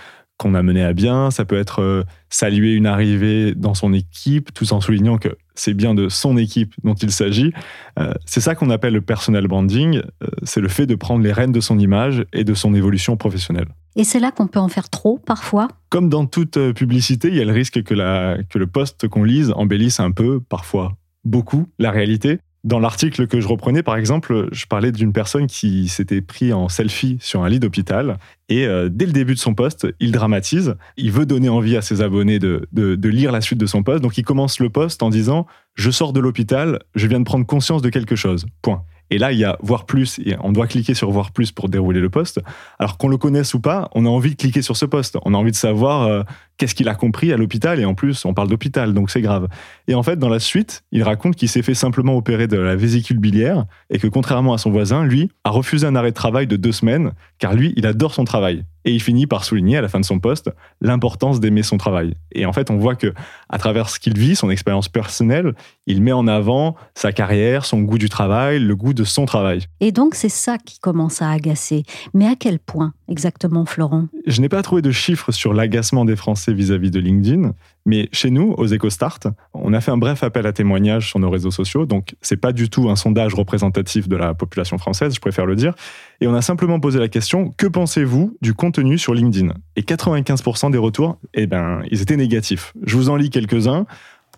qu'on 0.41 0.55
a 0.55 0.63
mené 0.63 0.83
à 0.83 0.95
bien, 0.95 1.31
ça 1.31 1.45
peut 1.45 1.59
être 1.59 1.83
euh, 1.83 2.03
saluer 2.31 2.73
une 2.73 2.87
arrivée 2.87 3.55
dans 3.55 3.75
son 3.75 3.93
équipe, 3.93 4.55
tout 4.55 4.73
en 4.73 4.81
soulignant 4.81 5.19
que 5.19 5.37
c'est 5.55 5.75
bien 5.75 5.95
de 5.95 6.09
son 6.09 6.39
équipe 6.39 6.73
dont 6.83 6.95
il 6.95 7.13
s'agit. 7.13 7.53
Euh, 7.99 8.15
c'est 8.25 8.41
ça 8.41 8.55
qu'on 8.55 8.71
appelle 8.71 8.95
le 8.95 9.03
personal 9.03 9.47
branding, 9.47 9.99
euh, 9.99 10.27
c'est 10.45 10.63
le 10.63 10.69
fait 10.69 10.87
de 10.87 10.95
prendre 10.95 11.23
les 11.23 11.33
rênes 11.33 11.53
de 11.53 11.61
son 11.61 11.79
image 11.79 12.25
et 12.33 12.45
de 12.45 12.55
son 12.55 12.73
évolution 12.73 13.19
professionnelle. 13.19 13.69
Et 13.97 14.05
c'est 14.05 14.19
là 14.19 14.31
qu'on 14.31 14.47
peut 14.47 14.59
en 14.59 14.69
faire 14.69 14.89
trop 14.89 15.19
parfois? 15.19 15.69
Comme 15.91 16.09
dans 16.09 16.25
toute 16.25 16.73
publicité, 16.73 17.29
il 17.29 17.35
y 17.35 17.43
a 17.43 17.45
le 17.45 17.53
risque 17.53 17.83
que, 17.83 17.93
la, 17.93 18.39
que 18.49 18.59
le 18.59 18.67
poste 18.67 19.09
qu'on 19.09 19.25
lise 19.25 19.53
embellisse 19.55 20.01
un 20.01 20.11
peu, 20.11 20.41
parfois 20.41 20.97
beaucoup, 21.23 21.67
la 21.79 21.91
réalité. 21.91 22.39
Dans 22.63 22.79
l'article 22.79 23.27
que 23.27 23.41
je 23.41 23.49
reprenais, 23.49 23.83
par 23.83 23.97
exemple, 23.97 24.49
je 24.53 24.67
parlais 24.67 24.93
d'une 24.93 25.15
personne 25.15 25.47
qui 25.47 25.89
s'était 25.89 26.21
pris 26.21 26.53
en 26.53 26.69
selfie 26.69 27.17
sur 27.21 27.43
un 27.43 27.49
lit 27.49 27.59
d'hôpital 27.59 28.19
et 28.51 28.67
euh, 28.67 28.91
dès 28.91 29.07
le 29.07 29.13
début 29.13 29.35
de 29.35 29.39
son 29.39 29.55
poste, 29.55 29.87
il 29.99 30.13
dramatise. 30.13 30.77
Il 30.99 31.11
veut 31.11 31.25
donner 31.25 31.49
envie 31.49 31.77
à 31.77 31.83
ses 31.83 32.03
abonnés 32.03 32.39
de, 32.39 32.69
de, 32.73 33.09
lire 33.09 33.33
la 33.33 33.41
suite 33.41 33.59
de 33.59 33.67
son 33.67 33.83
poste. 33.83 34.03
Donc 34.03 34.19
il 34.19 34.25
commence 34.25 34.61
le 34.61 34.69
poste 34.69 35.03
en 35.03 35.09
disant 35.09 35.47
Je 35.75 35.91
sors 35.91 36.13
de 36.13 36.21
l'hôpital, 36.21 36.81
je 36.95 37.07
viens 37.07 37.21
de 37.21 37.25
prendre 37.25 37.47
conscience 37.47 37.81
de 37.81 37.89
quelque 37.89 38.17
chose. 38.17 38.45
Point. 38.61 38.83
Et 39.11 39.19
là, 39.19 39.33
il 39.33 39.39
y 39.39 39.45
a 39.45 39.57
voir 39.61 39.87
plus, 39.87 40.21
et 40.25 40.37
on 40.43 40.53
doit 40.53 40.67
cliquer 40.67 40.95
sur 40.95 41.11
voir 41.11 41.33
plus 41.33 41.53
pour 41.53 41.69
dérouler 41.69 42.01
le 42.01 42.11
poste. 42.11 42.41
Alors 42.79 42.97
qu'on 42.97 43.09
le 43.09 43.17
connaisse 43.17 43.55
ou 43.55 43.61
pas, 43.61 43.91
on 43.95 44.07
a 44.07 44.09
envie 44.09 44.31
de 44.31 44.37
cliquer 44.37 44.63
sur 44.63 44.77
ce 44.77 44.85
poste. 44.85 45.19
On 45.25 45.35
a 45.35 45.37
envie 45.37 45.51
de 45.51 45.57
savoir 45.57 46.03
euh, 46.03 46.23
qu'est-ce 46.57 46.75
qu'il 46.75 46.89
a 46.89 46.95
compris 46.95 47.33
à 47.33 47.37
l'hôpital. 47.37 47.81
Et 47.81 47.85
en 47.85 47.95
plus, 47.95 48.25
on 48.25 48.35
parle 48.35 48.49
d'hôpital, 48.49 48.95
donc 48.95 49.11
c'est 49.11 49.21
grave. 49.21 49.49
Et 49.89 49.95
en 49.95 50.03
fait, 50.03 50.17
dans 50.17 50.29
la 50.29 50.39
suite, 50.39 50.85
il 50.93 51.03
raconte 51.03 51.37
qu'il 51.37 51.49
s'est 51.49 51.63
fait 51.63 51.75
simplement 51.75 52.17
opérer 52.17 52.47
de 52.47 52.57
la 52.57 52.77
vésicule 52.77 53.19
biliaire 53.19 53.67
et 53.91 53.99
que 53.99 54.07
contrairement 54.07 54.55
à 54.55 54.59
son 54.59 54.71
voisin, 54.71 55.05
lui, 55.05 55.31
a 55.45 55.51
refusé 55.51 55.87
un 55.87 55.97
arrêt 55.97 56.11
de 56.11 56.17
travail 56.17 56.47
de 56.47 56.57
deux 56.57 56.73
semaines, 56.73 57.13
car 57.39 57.55
lui, 57.55 57.73
il 57.77 57.87
adore 57.87 58.15
son 58.15 58.25
travail. 58.25 58.65
Et 58.85 58.93
il 58.93 59.01
finit 59.01 59.27
par 59.27 59.45
souligner 59.45 59.77
à 59.77 59.83
la 59.83 59.89
fin 59.89 60.01
de 60.01 60.05
son 60.05 60.19
poste 60.19 60.51
l'importance 60.81 61.41
d'aimer 61.41 61.63
son 61.63 61.77
travail. 61.77 62.15
Et 62.33 62.47
en 62.47 62.53
fait, 62.53 62.71
on 62.71 62.79
voit 62.79 62.95
que 62.95 63.13
à 63.49 63.59
travers 63.59 63.89
ce 63.91 63.99
qu'il 63.99 64.17
vit, 64.17 64.37
son 64.37 64.51
expérience 64.51 64.89
personnelle, 64.89 65.55
il 65.87 66.03
met 66.03 66.13
en 66.13 66.27
avant 66.27 66.77
sa 66.95 67.13
carrière, 67.13 67.65
son 67.65 67.81
goût 67.81 67.99
du 67.99 68.09
travail, 68.09 68.59
le 68.59 68.77
goût 68.77 68.95
de 68.95 69.05
son 69.05 69.27
travail. 69.27 69.67
Et 69.81 69.93
donc, 69.93 70.15
c'est 70.15 70.29
ça 70.29 70.59
qui 70.59 70.79
commence 70.79 71.23
à 71.23 71.31
agacer. 71.31 71.85
Mais 72.15 72.27
à 72.27 72.37
quel 72.37 72.59
point? 72.59 72.93
Exactement, 73.11 73.67
Florent 73.67 74.07
Je 74.27 74.41
n'ai 74.41 74.49
pas 74.49 74.63
trouvé 74.63 74.81
de 74.81 74.91
chiffres 74.91 75.33
sur 75.33 75.53
l'agacement 75.53 76.05
des 76.05 76.17
Français 76.17 76.53
vis-à-vis 76.53 76.91
de 76.91 77.01
LinkedIn, 77.01 77.53
mais 77.85 78.09
chez 78.13 78.31
nous, 78.31 78.55
aux 78.57 78.67
EcoStart, 78.67 79.19
on 79.53 79.73
a 79.73 79.81
fait 79.81 79.91
un 79.91 79.97
bref 79.97 80.23
appel 80.23 80.47
à 80.47 80.53
témoignages 80.53 81.09
sur 81.09 81.19
nos 81.19 81.29
réseaux 81.29 81.51
sociaux. 81.51 81.87
Donc, 81.87 82.15
c'est 82.23 82.37
pas 82.37 82.53
du 82.53 82.71
tout 82.71 82.89
un 82.89 82.97
sondage 82.97 83.35
représentatif 83.35 84.09
de 84.09 84.17
la 84.17 84.35
population 84.35 84.79
française, 84.79 85.15
je 85.15 85.21
préfère 85.21 85.47
le 85.47 85.57
dire. 85.57 85.75
Et 86.21 86.27
on 86.27 86.35
a 86.35 86.43
simplement 86.43 86.81
posé 86.81 86.99
la 86.99 87.09
question 87.09 87.53
que 87.57 87.67
pensez-vous 87.67 88.37
du 88.41 88.55
contenu 88.55 88.97
sur 88.97 89.15
LinkedIn? 89.15 89.53
Et 89.77 89.83
95% 89.83 90.71
des 90.71 90.79
retours, 90.79 91.19
eh 91.35 91.47
ben, 91.47 91.83
ils 91.91 92.01
étaient 92.01 92.17
négatifs. 92.17 92.73
Je 92.85 92.97
vous 92.97 93.11
en 93.11 93.17
lis 93.17 93.31
quelques-uns. 93.31 93.87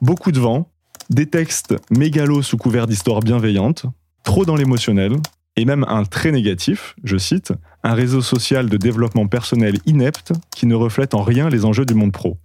Beaucoup 0.00 0.32
de 0.32 0.40
vent, 0.40 0.68
des 1.10 1.26
textes 1.26 1.74
mégalos 1.90 2.42
sous 2.42 2.56
couvert 2.56 2.86
d'histoires 2.86 3.20
bienveillantes, 3.20 3.86
trop 4.24 4.44
dans 4.44 4.56
l'émotionnel, 4.56 5.16
et 5.56 5.64
même 5.64 5.84
un 5.88 6.04
très 6.04 6.32
négatif, 6.32 6.94
je 7.04 7.18
cite, 7.18 7.52
un 7.84 7.94
réseau 7.94 8.20
social 8.20 8.68
de 8.68 8.76
développement 8.76 9.26
personnel 9.26 9.76
inepte 9.86 10.32
qui 10.54 10.66
ne 10.66 10.74
reflète 10.74 11.14
en 11.14 11.22
rien 11.22 11.48
les 11.48 11.64
enjeux 11.64 11.86
du 11.86 11.94
monde 11.94 12.12
pro. 12.12 12.38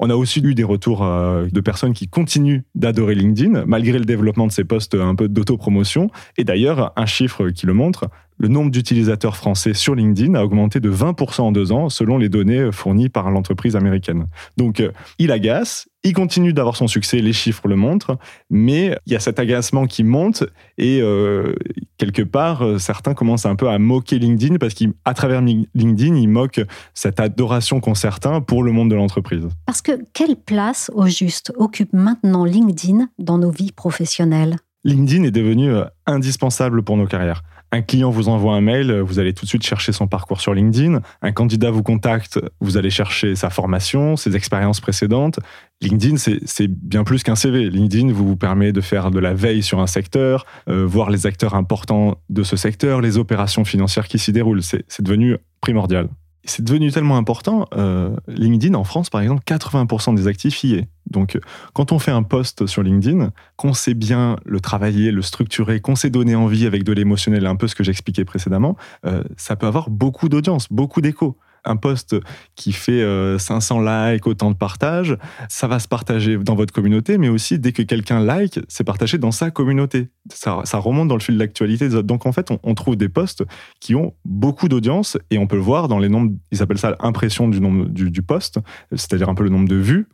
On 0.00 0.10
a 0.10 0.16
aussi 0.16 0.40
eu 0.40 0.54
des 0.54 0.64
retours 0.64 1.04
euh, 1.04 1.46
de 1.50 1.60
personnes 1.60 1.92
qui 1.92 2.08
continuent 2.08 2.62
d'adorer 2.74 3.14
LinkedIn, 3.14 3.64
malgré 3.66 3.98
le 3.98 4.04
développement 4.04 4.46
de 4.46 4.52
ces 4.52 4.64
postes 4.64 4.94
un 4.94 5.14
peu 5.14 5.28
d'autopromotion. 5.28 6.10
Et 6.36 6.44
d'ailleurs, 6.44 6.92
un 6.96 7.06
chiffre 7.06 7.50
qui 7.50 7.66
le 7.66 7.74
montre, 7.74 8.06
le 8.38 8.48
nombre 8.48 8.70
d'utilisateurs 8.70 9.36
français 9.36 9.74
sur 9.74 9.94
LinkedIn 9.94 10.34
a 10.34 10.44
augmenté 10.44 10.80
de 10.80 10.90
20% 10.90 11.42
en 11.42 11.52
deux 11.52 11.72
ans, 11.72 11.88
selon 11.88 12.18
les 12.18 12.28
données 12.28 12.70
fournies 12.72 13.08
par 13.08 13.30
l'entreprise 13.30 13.76
américaine. 13.76 14.26
Donc, 14.56 14.80
euh, 14.80 14.90
il 15.18 15.30
agace, 15.30 15.88
il 16.02 16.12
continue 16.12 16.52
d'avoir 16.52 16.76
son 16.76 16.86
succès, 16.86 17.18
les 17.18 17.32
chiffres 17.32 17.68
le 17.68 17.76
montrent, 17.76 18.18
mais 18.50 18.96
il 19.06 19.12
y 19.12 19.16
a 19.16 19.20
cet 19.20 19.38
agacement 19.38 19.86
qui 19.86 20.04
monte 20.04 20.44
et 20.78 21.00
euh, 21.00 21.54
quelque 21.96 22.22
part, 22.22 22.62
euh, 22.62 22.78
certains 22.78 23.14
commencent 23.14 23.46
un 23.46 23.56
peu 23.56 23.68
à 23.68 23.78
moquer 23.78 24.18
LinkedIn 24.18 24.56
parce 24.56 24.74
qu'à 24.74 25.14
travers 25.14 25.40
LinkedIn, 25.40 26.16
ils 26.16 26.28
moquent 26.28 26.62
cette 26.92 27.20
adoration 27.20 27.80
qu'ont 27.80 27.94
certains 27.94 28.40
pour 28.40 28.62
le 28.62 28.72
monde 28.72 28.90
de 28.90 28.96
l'entreprise. 28.96 29.48
Parce 29.66 29.80
que 29.80 29.92
quelle 30.12 30.36
place, 30.36 30.90
au 30.94 31.06
juste, 31.06 31.52
occupe 31.56 31.92
maintenant 31.92 32.44
LinkedIn 32.44 33.08
dans 33.18 33.38
nos 33.38 33.50
vies 33.50 33.72
professionnelles? 33.72 34.56
LinkedIn 34.84 35.24
est 35.24 35.30
devenu 35.30 35.72
indispensable 36.04 36.82
pour 36.82 36.98
nos 36.98 37.06
carrières. 37.06 37.42
Un 37.74 37.82
client 37.82 38.10
vous 38.10 38.28
envoie 38.28 38.54
un 38.54 38.60
mail, 38.60 39.00
vous 39.00 39.18
allez 39.18 39.34
tout 39.34 39.46
de 39.46 39.48
suite 39.48 39.66
chercher 39.66 39.90
son 39.90 40.06
parcours 40.06 40.40
sur 40.40 40.54
LinkedIn. 40.54 41.00
Un 41.22 41.32
candidat 41.32 41.72
vous 41.72 41.82
contacte, 41.82 42.38
vous 42.60 42.76
allez 42.76 42.88
chercher 42.88 43.34
sa 43.34 43.50
formation, 43.50 44.14
ses 44.14 44.36
expériences 44.36 44.80
précédentes. 44.80 45.40
LinkedIn, 45.80 46.14
c'est 46.16 46.68
bien 46.68 47.02
plus 47.02 47.24
qu'un 47.24 47.34
CV. 47.34 47.68
LinkedIn 47.68 48.12
vous 48.12 48.36
permet 48.36 48.70
de 48.70 48.80
faire 48.80 49.10
de 49.10 49.18
la 49.18 49.34
veille 49.34 49.64
sur 49.64 49.80
un 49.80 49.88
secteur, 49.88 50.46
euh, 50.68 50.86
voir 50.86 51.10
les 51.10 51.26
acteurs 51.26 51.56
importants 51.56 52.16
de 52.28 52.44
ce 52.44 52.54
secteur, 52.56 53.00
les 53.00 53.18
opérations 53.18 53.64
financières 53.64 54.06
qui 54.06 54.20
s'y 54.20 54.30
déroulent. 54.30 54.62
C'est 54.62 55.02
devenu 55.02 55.36
primordial 55.60 56.06
c'est 56.44 56.62
devenu 56.62 56.90
tellement 56.90 57.16
important. 57.16 57.66
Euh, 57.74 58.14
LinkedIn, 58.28 58.74
en 58.74 58.84
France, 58.84 59.10
par 59.10 59.20
exemple, 59.20 59.42
80% 59.46 60.14
des 60.14 60.26
actifs 60.26 60.62
y 60.64 60.74
est. 60.74 60.88
Donc, 61.10 61.38
quand 61.72 61.92
on 61.92 61.98
fait 61.98 62.10
un 62.10 62.22
post 62.22 62.66
sur 62.66 62.82
LinkedIn, 62.82 63.30
qu'on 63.56 63.72
sait 63.72 63.94
bien 63.94 64.36
le 64.44 64.60
travailler, 64.60 65.10
le 65.10 65.22
structurer, 65.22 65.80
qu'on 65.80 65.96
sait 65.96 66.10
donner 66.10 66.34
envie 66.34 66.66
avec 66.66 66.84
de 66.84 66.92
l'émotionnel, 66.92 67.46
un 67.46 67.56
peu 67.56 67.68
ce 67.68 67.74
que 67.74 67.84
j'expliquais 67.84 68.24
précédemment, 68.24 68.76
euh, 69.06 69.22
ça 69.36 69.56
peut 69.56 69.66
avoir 69.66 69.90
beaucoup 69.90 70.28
d'audience, 70.28 70.68
beaucoup 70.70 71.00
d'écho 71.00 71.36
un 71.64 71.76
post 71.76 72.16
qui 72.56 72.72
fait 72.72 73.04
500 73.38 73.82
euh, 73.82 74.12
likes, 74.12 74.26
autant 74.26 74.50
de 74.50 74.56
partages, 74.56 75.16
ça 75.48 75.66
va 75.66 75.78
se 75.78 75.88
partager 75.88 76.36
dans 76.36 76.54
votre 76.54 76.72
communauté, 76.72 77.18
mais 77.18 77.28
aussi 77.28 77.58
dès 77.58 77.72
que 77.72 77.82
quelqu'un 77.82 78.20
like, 78.20 78.60
c'est 78.68 78.84
partagé 78.84 79.18
dans 79.18 79.32
sa 79.32 79.50
communauté. 79.50 80.08
Ça, 80.32 80.62
remonte 80.74 81.08
dans 81.08 81.14
le 81.14 81.20
fil 81.20 81.34
de 81.34 81.40
l'actualité 81.40 81.88
Donc 82.02 82.26
en 82.26 82.32
fait, 82.32 82.50
on, 82.62 82.74
trouve 82.74 82.96
des 82.96 83.08
posts 83.08 83.44
qui 83.80 83.94
ont 83.94 84.14
beaucoup 84.24 84.68
d'audience 84.68 85.16
et 85.30 85.38
on 85.38 85.46
peut 85.46 85.56
le 85.56 85.62
voir 85.62 85.88
dans 85.88 85.98
les 85.98 86.08
nombres, 86.08 86.32
ils 86.50 86.62
appellent 86.62 86.78
ça 86.78 86.96
l'impression 87.02 87.48
du 87.48 87.60
nombre 87.60 87.86
du, 87.86 88.22
post, 88.22 88.58
c'est-à-dire 88.90 89.28
un 89.28 89.34
peu 89.34 89.44
le 89.44 89.50
nombre 89.50 89.68
de 89.68 89.76
vues, 89.76 90.08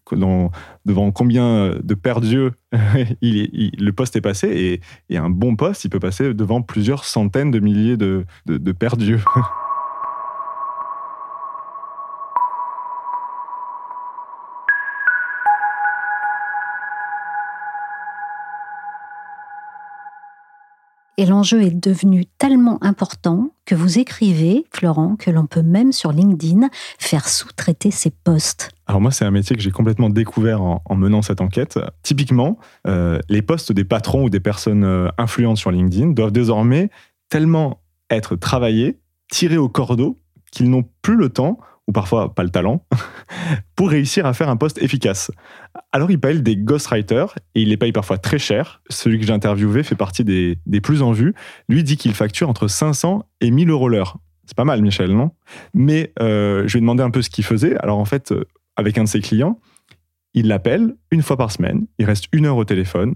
devant 0.84 1.12
combien 1.12 1.76
de 1.82 1.94
il, 3.20 3.72
le 3.78 3.90
post 3.92 4.16
est 4.16 4.20
passé 4.20 4.80
et, 5.08 5.16
un 5.16 5.30
bon 5.30 5.56
post, 5.56 5.84
il 5.84 5.90
peut 5.90 6.00
passer 6.00 6.34
devant 6.34 6.62
plusieurs 6.62 7.04
centaines 7.04 7.50
de 7.50 7.60
milliers 7.60 7.96
de, 7.96 8.24
de. 8.46 8.58
Et 21.20 21.26
l'enjeu 21.26 21.60
est 21.60 21.78
devenu 21.78 22.24
tellement 22.24 22.82
important 22.82 23.50
que 23.66 23.74
vous 23.74 23.98
écrivez, 23.98 24.64
Florent, 24.72 25.16
que 25.16 25.30
l'on 25.30 25.44
peut 25.44 25.60
même 25.60 25.92
sur 25.92 26.12
LinkedIn 26.12 26.70
faire 26.98 27.28
sous-traiter 27.28 27.90
ses 27.90 28.08
postes. 28.08 28.70
Alors 28.86 29.02
moi, 29.02 29.10
c'est 29.10 29.26
un 29.26 29.30
métier 29.30 29.54
que 29.54 29.60
j'ai 29.60 29.70
complètement 29.70 30.08
découvert 30.08 30.62
en, 30.62 30.80
menant 30.96 31.20
cette 31.20 31.42
enquête. 31.42 31.78
Typiquement, 32.02 32.56
euh, 32.86 33.20
les 33.28 33.42
postes 33.42 33.70
des 33.70 33.84
patrons 33.84 34.24
ou 34.24 34.30
des 34.30 34.40
personnes 34.40 34.82
euh, 34.82 35.10
influentes 35.18 35.58
sur 35.58 35.70
LinkedIn 35.70 36.12
doivent 36.12 36.32
désormais 36.32 36.88
tellement 37.28 37.82
être 38.08 38.34
travaillés, 38.34 38.98
tirés 39.30 39.58
au 39.58 39.68
cordeau, 39.68 40.16
qu'ils 40.50 40.70
n'ont 40.70 40.88
plus 41.02 41.16
le 41.16 41.28
temps 41.28 41.58
ou 41.90 41.92
parfois 41.92 42.34
pas 42.34 42.44
le 42.44 42.50
talent, 42.50 42.86
pour 43.76 43.90
réussir 43.90 44.24
à 44.24 44.32
faire 44.32 44.48
un 44.48 44.56
poste 44.56 44.78
efficace. 44.80 45.30
Alors 45.92 46.10
il 46.10 46.20
paye 46.20 46.40
des 46.40 46.56
ghostwriters 46.56 47.34
et 47.54 47.62
il 47.62 47.68
les 47.68 47.76
paye 47.76 47.92
parfois 47.92 48.18
très 48.18 48.38
cher. 48.38 48.82
Celui 48.90 49.18
que 49.18 49.26
j'ai 49.26 49.32
interviewé 49.32 49.82
fait 49.82 49.96
partie 49.96 50.24
des, 50.24 50.56
plus 50.82 51.02
en 51.02 51.12
vue. 51.12 51.34
Lui 51.68 51.82
dit 51.82 51.96
qu'il 51.96 52.14
facture 52.14 52.48
entre 52.48 52.68
500 52.68 53.24
et 53.40 53.50
1000 53.50 53.70
euros 53.70 53.88
l'heure. 53.88 54.18
C'est 54.46 54.56
pas 54.56 54.64
mal, 54.64 54.82
Michel, 54.82 55.12
non? 55.12 55.30
Mais 55.74 56.12
euh, 56.20 56.66
je 56.66 56.72
lui 56.72 56.78
ai 56.78 56.80
demandé 56.80 57.02
un 57.02 57.10
peu 57.10 57.22
ce 57.22 57.30
qu'il 57.30 57.44
faisait. 57.44 57.76
Alors 57.78 57.98
en 57.98 58.04
fait, 58.04 58.32
euh, 58.32 58.44
avec 58.76 58.98
un 58.98 59.04
de 59.04 59.08
ses 59.08 59.20
clients, 59.20 59.58
il 60.34 60.48
l'appelle 60.48 60.94
une 61.10 61.22
fois 61.22 61.36
par 61.36 61.50
semaine. 61.50 61.86
Il 61.98 62.06
reste 62.06 62.26
une 62.32 62.46
heure 62.46 62.56
au 62.56 62.64
téléphone. 62.64 63.14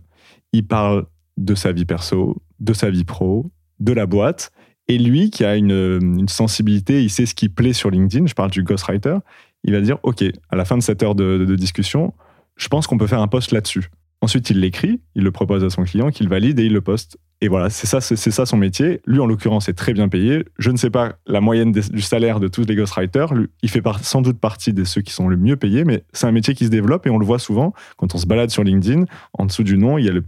Il 0.52 0.66
parle 0.66 1.07
de 1.37 1.54
sa 1.54 1.73
vie 1.73 1.85
perso, 1.85 2.43
de 2.61 2.73
sa 2.73 2.90
vie 2.90 3.04
pro, 3.04 3.50
de 3.81 3.93
la 3.93 4.07
boîte. 4.07 4.50
Et 4.88 4.99
lui, 4.99 5.31
qui 5.31 5.45
a 5.45 5.57
une, 5.57 6.26
sensibilité, 6.28 7.02
il 7.02 7.11
sait 7.11 7.26
ce 7.26 7.35
qui 7.35 7.49
plaît 7.49 7.73
sur 7.73 7.90
LinkedIn, 7.90 8.26
je 8.26 8.35
parle 8.35 8.50
du 8.50 8.62
ghostwriter, 8.62 9.16
il 9.62 9.73
va 9.73 9.81
dire, 9.81 9.99
OK, 10.02 10.23
à 10.50 10.57
la 10.57 10.64
fin 10.64 10.76
de 10.76 10.83
cette 10.83 11.02
heure 11.02 11.14
de, 11.14 11.57
discussion, 11.57 12.12
je 12.56 12.68
pense 12.68 12.87
qu'on 12.87 12.99
peut 12.99 13.06
faire 13.06 13.20
un 13.20 13.28
post 13.28 13.52
là-dessus. 13.52 13.90
Ensuite, 14.20 14.49
il 14.49 14.61
l'écrit, 14.61 15.02
il 15.14 15.23
le 15.23 15.30
propose 15.32 15.62
à 15.64 15.70
son 15.70 15.84
client, 15.84 16.11
qu'il 16.11 16.28
valide 16.28 16.58
et 16.58 16.64
il 16.64 16.73
le 16.73 16.80
poste. 16.80 17.18
Et 17.42 17.49
voilà, 17.49 17.68
c'est 17.68 17.87
ça, 17.87 18.46
son 18.46 18.56
métier. 18.56 19.02
Lui, 19.04 19.20
en 19.20 19.26
l'occurrence, 19.26 19.68
est 19.68 19.75
très 19.75 19.92
bien 19.92 20.08
payé. 20.08 20.46
Je 20.58 20.70
ne 20.70 20.78
sais 20.78 20.88
pas 20.88 21.16
la 21.26 21.42
moyenne 21.42 21.73
du 21.73 22.00
salaire 22.00 22.40
de 22.40 22.49
tous 22.49 22.64
les 22.64 22.75
ghostwriters. 22.75 23.34
Il 23.62 23.68
fait 23.68 23.82
sans 24.00 24.23
doute 24.23 24.38
partie 24.38 24.73
de 24.73 24.82
ceux 24.84 25.02
qui 25.02 25.12
sont 25.12 25.28
le 25.28 25.37
mieux 25.37 25.56
payés, 25.56 25.84
mais 25.84 26.04
c'est 26.14 26.26
un 26.26 26.32
métier 26.32 26.54
qui 26.54 26.64
se 26.64 26.70
développe 26.70 27.06
et 27.06 27.11
on 27.11 27.18
le 27.18 27.26
voit 27.26 27.38
souvent 27.38 27.75
quand 27.99 28.14
on 28.14 28.18
se 28.18 28.26
balade 28.26 28.49
sur 28.49 28.64
LinkedIn. 28.64 29.04
En 29.34 29.44
dessous 29.44 29.62
du 29.62 29.76
nom, 29.76 29.99
il 29.99 30.06
y 30.06 30.08
a 30.08 30.12
le 30.12 30.23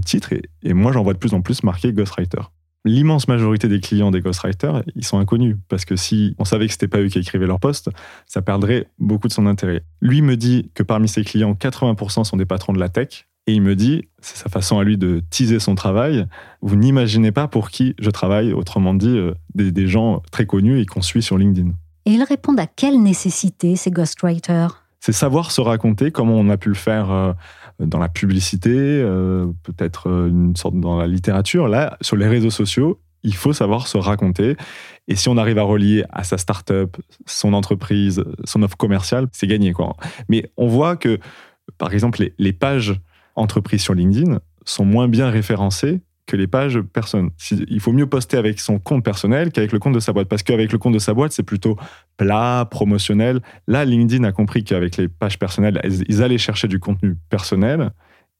titre 0.00 0.32
et, 0.32 0.42
et 0.64 0.74
moi, 0.74 0.90
j'en 0.90 1.04
vois 1.04 1.12
de 1.12 1.18
plus 1.18 1.34
en 1.34 1.42
plus 1.42 1.62
marqué 1.62 1.92
ghostwriter 1.92 2.40
l'immense 2.84 3.28
majorité 3.28 3.68
des 3.68 3.80
clients 3.80 4.10
des 4.10 4.20
ghostwriters, 4.20 4.82
ils 4.94 5.04
sont 5.04 5.18
inconnus. 5.18 5.56
Parce 5.68 5.84
que 5.84 5.96
si 5.96 6.34
on 6.38 6.44
savait 6.44 6.66
que 6.66 6.72
c'était 6.72 6.88
pas 6.88 7.00
eux 7.00 7.08
qui 7.08 7.18
écrivaient 7.18 7.46
leur 7.46 7.60
poste, 7.60 7.90
ça 8.26 8.42
perdrait 8.42 8.88
beaucoup 8.98 9.28
de 9.28 9.32
son 9.32 9.46
intérêt. 9.46 9.84
Lui 10.00 10.22
me 10.22 10.36
dit 10.36 10.70
que 10.74 10.82
parmi 10.82 11.08
ses 11.08 11.24
clients, 11.24 11.52
80% 11.52 12.24
sont 12.24 12.36
des 12.36 12.46
patrons 12.46 12.72
de 12.72 12.80
la 12.80 12.88
tech. 12.88 13.26
Et 13.48 13.54
il 13.54 13.62
me 13.62 13.74
dit, 13.74 14.04
c'est 14.20 14.36
sa 14.36 14.48
façon 14.48 14.78
à 14.78 14.84
lui 14.84 14.96
de 14.96 15.20
teaser 15.30 15.58
son 15.58 15.74
travail, 15.74 16.26
vous 16.60 16.76
n'imaginez 16.76 17.32
pas 17.32 17.48
pour 17.48 17.70
qui 17.70 17.96
je 17.98 18.08
travaille, 18.08 18.52
autrement 18.52 18.94
dit, 18.94 19.08
euh, 19.08 19.34
des, 19.54 19.88
gens 19.88 20.22
très 20.30 20.46
connus 20.46 20.80
et 20.80 20.86
qu'on 20.86 21.02
suit 21.02 21.22
sur 21.22 21.38
LinkedIn. 21.38 21.70
Et 22.06 22.12
ils 22.12 22.22
répondent 22.22 22.60
à 22.60 22.68
quelle 22.68 23.02
nécessité 23.02 23.74
ces 23.74 23.90
ghostwriters? 23.90 24.84
C'est 25.00 25.12
savoir 25.12 25.50
se 25.50 25.60
raconter, 25.60 26.12
comme 26.12 26.30
on 26.30 26.48
a 26.50 26.56
pu 26.56 26.68
le 26.68 26.76
faire 26.76 27.10
euh, 27.10 27.32
dans 27.78 27.98
la 27.98 28.08
publicité, 28.08 28.70
euh, 28.72 29.46
peut-être 29.62 30.08
euh, 30.08 30.28
une 30.28 30.56
sorte 30.56 30.78
dans 30.78 30.96
la 30.96 31.06
littérature. 31.06 31.68
Là, 31.68 31.96
sur 32.00 32.16
les 32.16 32.26
réseaux 32.26 32.50
sociaux, 32.50 33.00
il 33.22 33.34
faut 33.34 33.52
savoir 33.52 33.86
se 33.86 33.98
raconter. 33.98 34.56
Et 35.08 35.16
si 35.16 35.28
on 35.28 35.36
arrive 35.36 35.58
à 35.58 35.62
relier 35.62 36.04
à 36.10 36.24
sa 36.24 36.38
start-up, 36.38 36.96
son 37.26 37.52
entreprise, 37.52 38.24
son 38.44 38.62
offre 38.62 38.76
commerciale, 38.76 39.28
c'est 39.32 39.46
gagné. 39.46 39.72
Quoi. 39.72 39.96
Mais 40.28 40.50
on 40.56 40.68
voit 40.68 40.96
que, 40.96 41.18
par 41.78 41.92
exemple, 41.92 42.24
les, 42.38 42.52
pages 42.52 43.00
entreprises 43.36 43.82
sur 43.82 43.94
LinkedIn 43.94 44.40
sont 44.64 44.84
moins 44.84 45.08
bien 45.08 45.30
référencées 45.30 46.00
que 46.26 46.36
les 46.36 46.46
pages 46.46 46.80
personnes. 46.80 47.30
Il 47.50 47.80
faut 47.80 47.92
mieux 47.92 48.06
poster 48.06 48.36
avec 48.36 48.60
son 48.60 48.78
compte 48.78 49.04
personnel 49.04 49.50
qu'avec 49.50 49.72
le 49.72 49.78
compte 49.78 49.94
de 49.94 50.00
sa 50.00 50.12
boîte. 50.12 50.28
Parce 50.28 50.42
qu'avec 50.42 50.72
le 50.72 50.78
compte 50.78 50.94
de 50.94 50.98
sa 50.98 51.14
boîte, 51.14 51.32
c'est 51.32 51.42
plutôt 51.42 51.76
plat, 52.16 52.66
promotionnel. 52.70 53.40
Là, 53.66 53.84
LinkedIn 53.84 54.24
a 54.24 54.32
compris 54.32 54.64
qu'avec 54.64 54.96
les 54.96 55.08
pages 55.08 55.38
personnelles, 55.38 55.80
ils 56.08 56.22
allaient 56.22 56.38
chercher 56.38 56.68
du 56.68 56.78
contenu 56.78 57.16
personnel. 57.28 57.90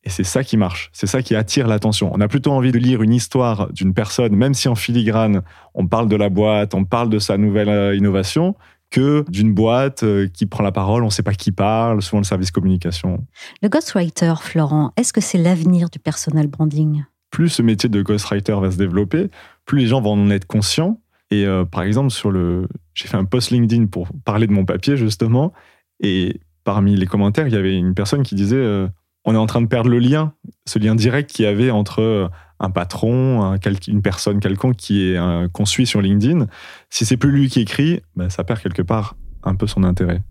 Et 0.05 0.11
c'est 0.11 0.25
ça 0.25 0.43
qui 0.43 0.57
marche, 0.57 0.91
c'est 0.93 1.07
ça 1.07 1.23
qui 1.23 1.37
attire 1.37 1.69
l'attention. 1.69 2.11
On 2.12 2.21
a 2.21 2.27
plutôt 2.27 2.51
envie 2.51 2.73
de 2.73 2.79
lire 2.79 3.03
une 3.03 3.15
histoire 3.15 3.73
d'une 3.73 3.95
personne, 3.95 4.35
même 4.35 4.53
si 4.53 4.69
en 4.69 4.75
filigrane, 4.75 5.43
on 5.75 5.87
parle 5.87 6.09
de 6.09 6.17
la 6.17 6.29
boîte, 6.29 6.75
on 6.75 6.85
parle 6.85 7.09
de 7.09 7.21
sa 7.21 7.37
nouvelle 7.37 7.69
euh, 7.69 7.95
innovation, 7.95 8.57
que 8.91 9.25
d'une 9.29 9.55
boîte 9.55 10.03
euh, 10.03 10.27
qui 10.27 10.47
prend 10.47 10.65
la 10.65 10.73
parole, 10.73 11.03
on 11.03 11.07
ne 11.07 11.11
sait 11.11 11.23
pas 11.23 11.35
qui 11.35 11.53
parle, 11.53 12.03
souvent 12.03 12.19
le 12.19 12.25
service 12.25 12.51
communication. 12.51 13.25
Le 13.62 13.69
ghostwriter, 13.69 14.35
Florent, 14.41 14.93
est-ce 14.97 15.12
que 15.12 15.21
c'est 15.21 15.39
l'avenir 15.39 15.89
du 15.89 16.01
personal 16.01 16.49
branding? 16.49 17.05
Plus 17.33 17.49
ce 17.49 17.62
métier 17.62 17.89
de 17.89 18.01
ghostwriter 18.01 18.55
va 18.61 18.71
se 18.71 18.77
développer, 18.77 19.29
plus 19.67 19.81
les 19.81 19.87
gens 19.89 20.01
vont 20.01 20.12
en 20.12 20.31
être 20.31 20.47
conscients. 20.47 21.01
Et 21.33 21.45
euh, 21.47 21.65
par 21.65 21.83
exemple, 21.83 22.11
sur 22.11 22.31
le, 22.31 22.69
j'ai 22.95 23.09
fait 23.09 23.17
un 23.17 23.25
post 23.25 23.51
LinkedIn 23.51 23.87
pour 23.87 24.09
parler 24.25 24.47
de 24.47 24.53
mon 24.53 24.65
papier 24.65 24.97
justement, 24.97 25.53
et 25.99 26.41
parmi 26.62 26.95
les 26.95 27.07
commentaires, 27.07 27.49
il 27.49 27.53
y 27.53 27.57
avait 27.57 27.77
une 27.77 27.95
personne 27.95 28.23
qui 28.23 28.37
disait 28.37 28.87
on 29.25 29.35
est 29.35 29.39
en 29.39 29.47
train 29.47 29.62
de 29.62 29.67
perdre 29.67 29.89
le 29.89 29.99
lien, 29.99 30.33
ce 30.67 30.79
lien 30.79 30.95
direct 30.95 31.31
qu'il 31.31 31.45
y 31.45 31.49
avait 31.49 31.71
entre 31.71 32.01
euh, 32.01 32.29
un 32.61 32.71
patron, 32.71 33.57
une 33.89 34.03
personne 34.03 34.39
quelconque 34.39 34.77
qui 34.77 35.03
est 35.03 35.53
qu'on 35.53 35.65
suit 35.65 35.85
sur 35.85 36.01
LinkedIn. 36.01 36.47
Si 36.91 37.05
c'est 37.05 37.17
plus 37.17 37.33
lui 37.33 37.49
qui 37.49 37.61
écrit, 37.61 38.03
ben, 38.15 38.31
ça 38.31 38.45
perd 38.45 38.61
quelque 38.61 38.83
part 38.83 39.17
un 39.43 39.57
peu 39.57 39.67
son 39.67 39.83
intérêt. 39.83 40.23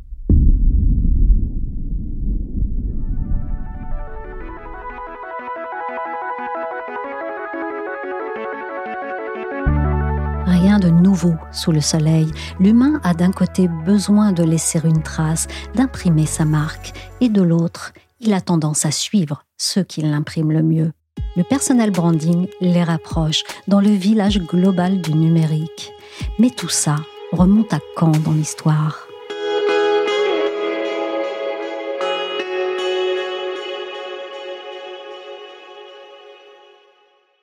De 10.82 10.90
nouveau 10.90 11.36
sous 11.54 11.72
le 11.72 11.80
soleil. 11.80 12.30
L'humain 12.60 13.00
a 13.04 13.14
d'un 13.14 13.32
côté 13.32 13.70
besoin 13.86 14.34
de 14.34 14.44
laisser 14.44 14.82
une 14.84 15.02
trace, 15.02 15.48
d'imprimer 15.76 16.26
sa 16.26 16.44
marque, 16.44 16.92
et 17.22 17.30
de 17.30 17.42
l'autre, 17.42 17.94
il 18.20 18.34
a 18.34 18.42
tendance 18.42 18.86
à 18.86 18.92
suivre 18.92 19.46
ceux 19.58 19.84
qui 19.84 20.02
l'impriment 20.02 20.52
le 20.52 20.64
mieux. 20.64 20.92
Le 21.38 21.44
personal 21.44 21.92
branding 21.92 22.48
les 22.60 22.84
rapproche 22.84 23.44
dans 23.68 23.80
le 23.80 23.92
village 23.92 24.40
global 24.40 25.02
du 25.02 25.14
numérique. 25.14 25.94
Mais 26.40 26.50
tout 26.50 26.70
ça 26.70 26.98
remonte 27.32 27.74
à 27.74 27.80
quand 27.96 28.18
dans 28.24 28.34
l'histoire? 28.34 29.11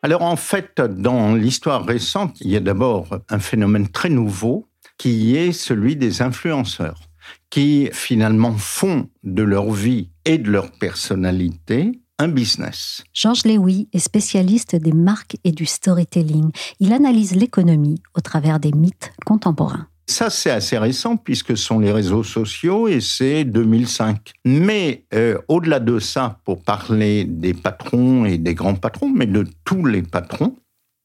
Alors 0.03 0.23
en 0.23 0.37
fait, 0.37 0.81
dans 0.81 1.35
l'histoire 1.35 1.85
récente, 1.85 2.41
il 2.41 2.51
y 2.51 2.57
a 2.57 2.61
d'abord 2.61 3.19
un 3.29 3.39
phénomène 3.39 3.89
très 3.89 4.11
nouveau 4.11 4.69
qui 4.97 5.37
est 5.37 5.53
celui 5.53 5.97
des 5.97 6.23
influenceurs 6.23 7.01
qui 7.51 7.89
finalement 7.93 8.57
font 8.57 9.09
de 9.23 9.43
leur 9.43 9.71
vie 9.71 10.11
et 10.25 10.39
de 10.39 10.51
leur 10.51 10.71
personnalité 10.73 12.01
un 12.19 12.29
business. 12.29 13.05
Georges 13.15 13.45
Lewy 13.45 13.89
est 13.93 14.01
spécialiste 14.01 14.75
des 14.75 14.93
marques 14.93 15.37
et 15.45 15.53
du 15.53 15.67
storytelling. 15.67 16.51
Il 16.81 16.93
analyse 16.93 17.35
l'économie 17.37 18.03
au 18.17 18.21
travers 18.21 18.59
des 18.59 18.73
mythes 18.73 19.13
contemporains. 19.25 19.87
Ça, 20.11 20.31
c'est 20.31 20.51
assez 20.51 20.79
récent 20.79 21.19
puisque 21.19 21.57
ce 21.57 21.63
sont 21.63 21.79
les 21.79 21.93
réseaux 21.93 22.25
sociaux 22.25 22.89
et 22.89 23.01
c'est 23.03 23.45
2005. 23.45 24.33
Mais 24.47 25.05
euh, 25.13 25.39
au-delà 25.49 25.81
de 25.81 25.99
ça, 25.99 26.41
pour 26.45 26.63
parler 26.63 27.25
des 27.25 27.53
patrons 27.53 28.25
et 28.25 28.39
des 28.39 28.55
grands 28.55 28.75
patrons, 28.75 29.11
mais 29.11 29.27
de 29.27 29.45
tous 29.65 29.85
les 29.85 30.03
patrons, 30.03 30.57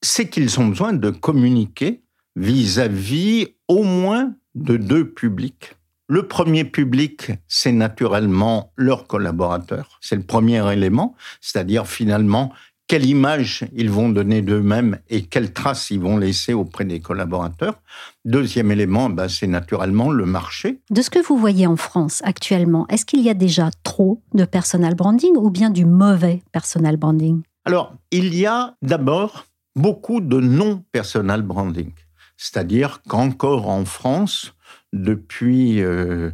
c'est 0.02 0.30
qu'ils 0.30 0.58
ont 0.60 0.68
besoin 0.68 0.94
de 0.94 1.10
communiquer 1.10 2.02
vis 2.38 2.80
à 2.80 2.88
-vis 2.88 3.56
au 3.68 3.84
moins 3.84 4.34
de 4.56 4.78
deux 4.78 5.10
publics. 5.10 5.76
Le 6.08 6.28
premier 6.28 6.64
public, 6.64 7.32
c'est 7.48 7.72
naturellement 7.72 8.72
leurs 8.78 9.08
collaborateurs. 9.08 10.00
C'est 10.02 10.16
le 10.16 10.24
premier 10.24 10.72
élément, 10.72 11.16
c'est-à-dire 11.42 11.88
finalement 11.88 12.54
quelle 12.94 13.08
image 13.08 13.66
ils 13.74 13.90
vont 13.90 14.08
donner 14.08 14.44
d'eux-mêmes 14.44 15.00
et 15.10 15.24
quelles 15.24 15.52
traces 15.52 15.90
ils 15.90 16.00
vont 16.00 16.16
laisser 16.16 16.54
auprès 16.54 16.86
des 16.86 17.00
collaborateurs. 17.00 17.82
Deuxième 18.24 18.72
élément, 18.72 19.10
ben, 19.10 19.28
c'est 19.28 19.48
naturellement 19.48 20.12
le 20.12 20.28
marché. 20.28 20.80
De 20.92 21.02
ce 21.02 21.10
que 21.10 21.18
vous 21.18 21.36
voyez 21.36 21.66
en 21.66 21.76
France 21.76 22.22
actuellement, 22.24 22.86
est-ce 22.90 23.04
qu'il 23.04 23.22
y 23.22 23.32
a 23.32 23.34
déjà 23.34 23.72
trop 23.82 24.22
de 24.36 24.46
personal 24.46 24.94
branding 24.94 25.36
ou 25.36 25.50
bien 25.50 25.72
du 25.72 25.86
mauvais 25.86 26.44
personal 26.52 26.98
branding? 26.98 27.42
Alors, 27.66 27.96
il 28.12 28.36
y 28.36 28.46
a 28.46 28.76
d'abord 28.84 29.48
beaucoup 29.76 30.22
de 30.22 30.40
non-personal 30.40 31.42
branding. 31.42 31.94
C'est-à-dire 32.38 33.02
qu'encore 33.08 33.70
en 33.70 33.86
France, 33.86 34.54
depuis, 34.92 35.82
euh, 35.82 36.30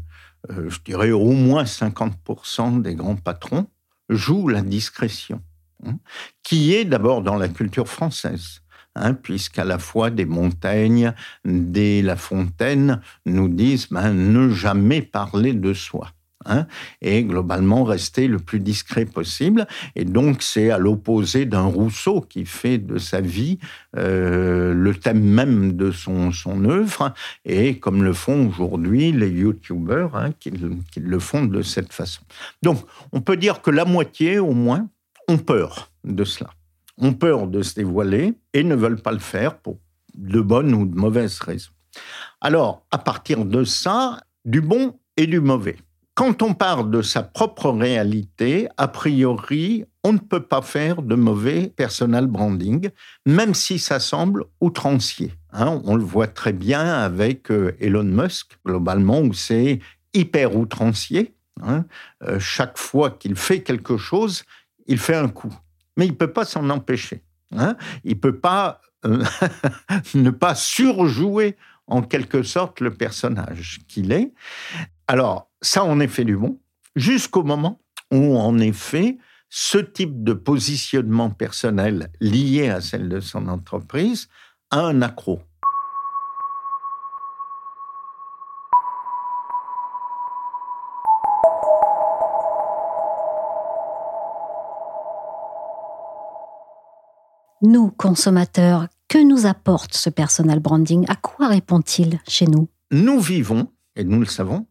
euh, 0.49 0.69
je 0.69 0.79
dirais, 0.83 1.11
au 1.11 1.31
moins 1.31 1.63
50% 1.63 2.81
des 2.81 2.95
grands 2.95 3.15
patrons 3.15 3.67
jouent 4.09 4.49
la 4.49 4.61
discrétion, 4.61 5.41
hein, 5.85 5.97
qui 6.43 6.73
est 6.73 6.85
d'abord 6.85 7.21
dans 7.21 7.37
la 7.37 7.47
culture 7.47 7.87
française. 7.87 8.61
Hein, 8.95 9.13
puisqu'à 9.13 9.63
la 9.63 9.77
fois 9.77 10.09
des 10.09 10.25
Montaigne, 10.25 11.13
des 11.45 12.01
La 12.01 12.15
Fontaine 12.15 13.01
nous 13.25 13.47
disent 13.47 13.87
ben, 13.89 14.11
ne 14.13 14.49
jamais 14.49 15.01
parler 15.01 15.53
de 15.53 15.73
soi. 15.73 16.09
Hein, 16.45 16.67
et 17.01 17.25
globalement 17.25 17.83
rester 17.83 18.29
le 18.29 18.39
plus 18.39 18.61
discret 18.61 19.03
possible. 19.05 19.67
Et 19.97 20.05
donc 20.05 20.41
c'est 20.41 20.71
à 20.71 20.77
l'opposé 20.77 21.45
d'un 21.45 21.65
Rousseau 21.65 22.21
qui 22.21 22.45
fait 22.45 22.77
de 22.77 22.97
sa 22.97 23.19
vie 23.19 23.59
euh, 23.97 24.73
le 24.73 24.95
thème 24.95 25.21
même 25.21 25.73
de 25.73 25.91
son, 25.91 26.31
son 26.31 26.63
œuvre, 26.63 27.13
et 27.43 27.77
comme 27.79 28.03
le 28.03 28.13
font 28.13 28.47
aujourd'hui 28.47 29.11
les 29.11 29.29
youtubeurs 29.29 30.15
hein, 30.15 30.31
qui, 30.39 30.53
qui, 30.91 31.01
le 31.01 31.19
font 31.19 31.43
de 31.43 31.61
cette 31.61 31.91
façon. 31.91 32.21
Donc 32.63 32.85
on 33.11 33.19
peut 33.19 33.35
dire 33.37 33.61
que 33.61 33.69
la 33.69 33.83
moitié 33.83 34.39
au 34.39 34.53
moins 34.53 34.87
ont 35.29 35.37
peur 35.37 35.91
de 36.03 36.23
cela, 36.23 36.49
ont 36.97 37.13
peur 37.13 37.47
de 37.47 37.61
se 37.61 37.75
dévoiler 37.75 38.33
et 38.53 38.63
ne 38.63 38.75
veulent 38.75 39.01
pas 39.01 39.11
le 39.11 39.19
faire 39.19 39.59
pour 39.59 39.77
de 40.15 40.41
bonnes 40.41 40.73
ou 40.73 40.85
de 40.85 40.95
mauvaises 40.95 41.39
raisons. 41.39 41.71
Alors 42.41 42.85
à 42.91 42.97
partir 42.97 43.45
de 43.45 43.63
ça, 43.63 44.21
du 44.43 44.59
bon 44.59 44.99
et 45.15 45.27
du 45.27 45.39
mauvais. 45.39 45.77
Quand 46.15 46.41
on 46.41 46.53
parle 46.53 46.91
de 46.91 47.01
sa 47.01 47.23
propre 47.23 47.69
réalité, 47.69 48.67
a 48.75 48.87
priori, 48.89 49.85
on 50.03 50.13
ne 50.13 50.17
peut 50.17 50.43
pas 50.43 50.61
faire 50.61 51.01
de 51.01 51.15
mauvais 51.15 51.71
personal 51.75 52.27
branding, 52.27 52.89
même 53.25 53.53
si 53.53 53.79
ça 53.79 53.99
semble 53.99 54.45
outrancier. 54.59 55.31
Hein. 55.53 55.81
on 55.85 55.95
le 55.95 56.03
voit 56.03 56.27
très 56.27 56.53
bien 56.53 56.81
avec 56.81 57.49
euh, 57.51 57.75
Elon 57.79 58.03
Musk, 58.03 58.59
globalement, 58.65 59.21
où 59.21 59.33
c'est 59.33 59.79
hyper 60.13 60.55
outrancier. 60.55 61.33
Hein. 61.63 61.85
Euh, 62.23 62.39
chaque 62.39 62.77
fois 62.77 63.11
qu'il 63.11 63.35
fait 63.35 63.63
quelque 63.63 63.97
chose, 63.97 64.43
il 64.89 64.97
fait 64.97 65.15
un 65.15 65.30
coup. 65.30 65.54
Mais 65.95 66.06
il 66.06 66.12
ne 66.12 66.15
peut 66.17 66.34
pas 66.34 66.43
s'en 66.43 66.69
empêcher. 66.69 67.23
Hein. 67.56 67.78
Il 68.04 68.15
ne 68.15 68.19
peut 68.19 68.39
pas 68.39 68.82
euh, 69.06 69.23
ne 70.13 70.30
pas 70.32 70.56
surjouer 70.56 71.56
en 71.88 72.02
quelque 72.02 72.43
sorte 72.43 72.82
le 72.82 72.93
personnage 72.93 73.80
qu'il 73.88 74.12
est. 74.12 74.34
Alors, 75.08 75.49
ça, 75.62 75.84
en 75.84 75.99
effet 75.99 76.25
du 76.25 76.36
bon, 76.36 76.60
jusqu'au 76.95 77.43
moment 77.43 77.80
où, 78.12 78.38
en 78.38 78.58
effet, 78.60 79.17
ce 79.49 79.78
type 79.78 80.23
de 80.23 80.34
positionnement 80.34 81.30
personnel 81.30 82.12
lié 82.19 82.69
à 82.69 82.82
celle 82.82 83.10
de 83.10 83.19
son 83.19 83.47
entreprise 83.47 84.28
a 84.69 84.82
un 84.82 85.02
accro. 85.02 85.41
Nous, 97.61 97.91
consommateurs, 97.91 98.87
que 99.09 99.17
nous 99.17 99.45
apporte 99.45 99.93
ce 99.93 100.09
personal 100.09 100.61
branding? 100.61 101.05
À 101.09 101.15
quoi 101.15 101.49
répond-il 101.49 102.19
chez 102.25 102.45
nous? 102.45 102.69
Nous 102.91 103.19
vivons, 103.19 103.67
et 103.97 104.05
nous 104.05 104.21
le 104.21 104.25
savons, 104.25 104.65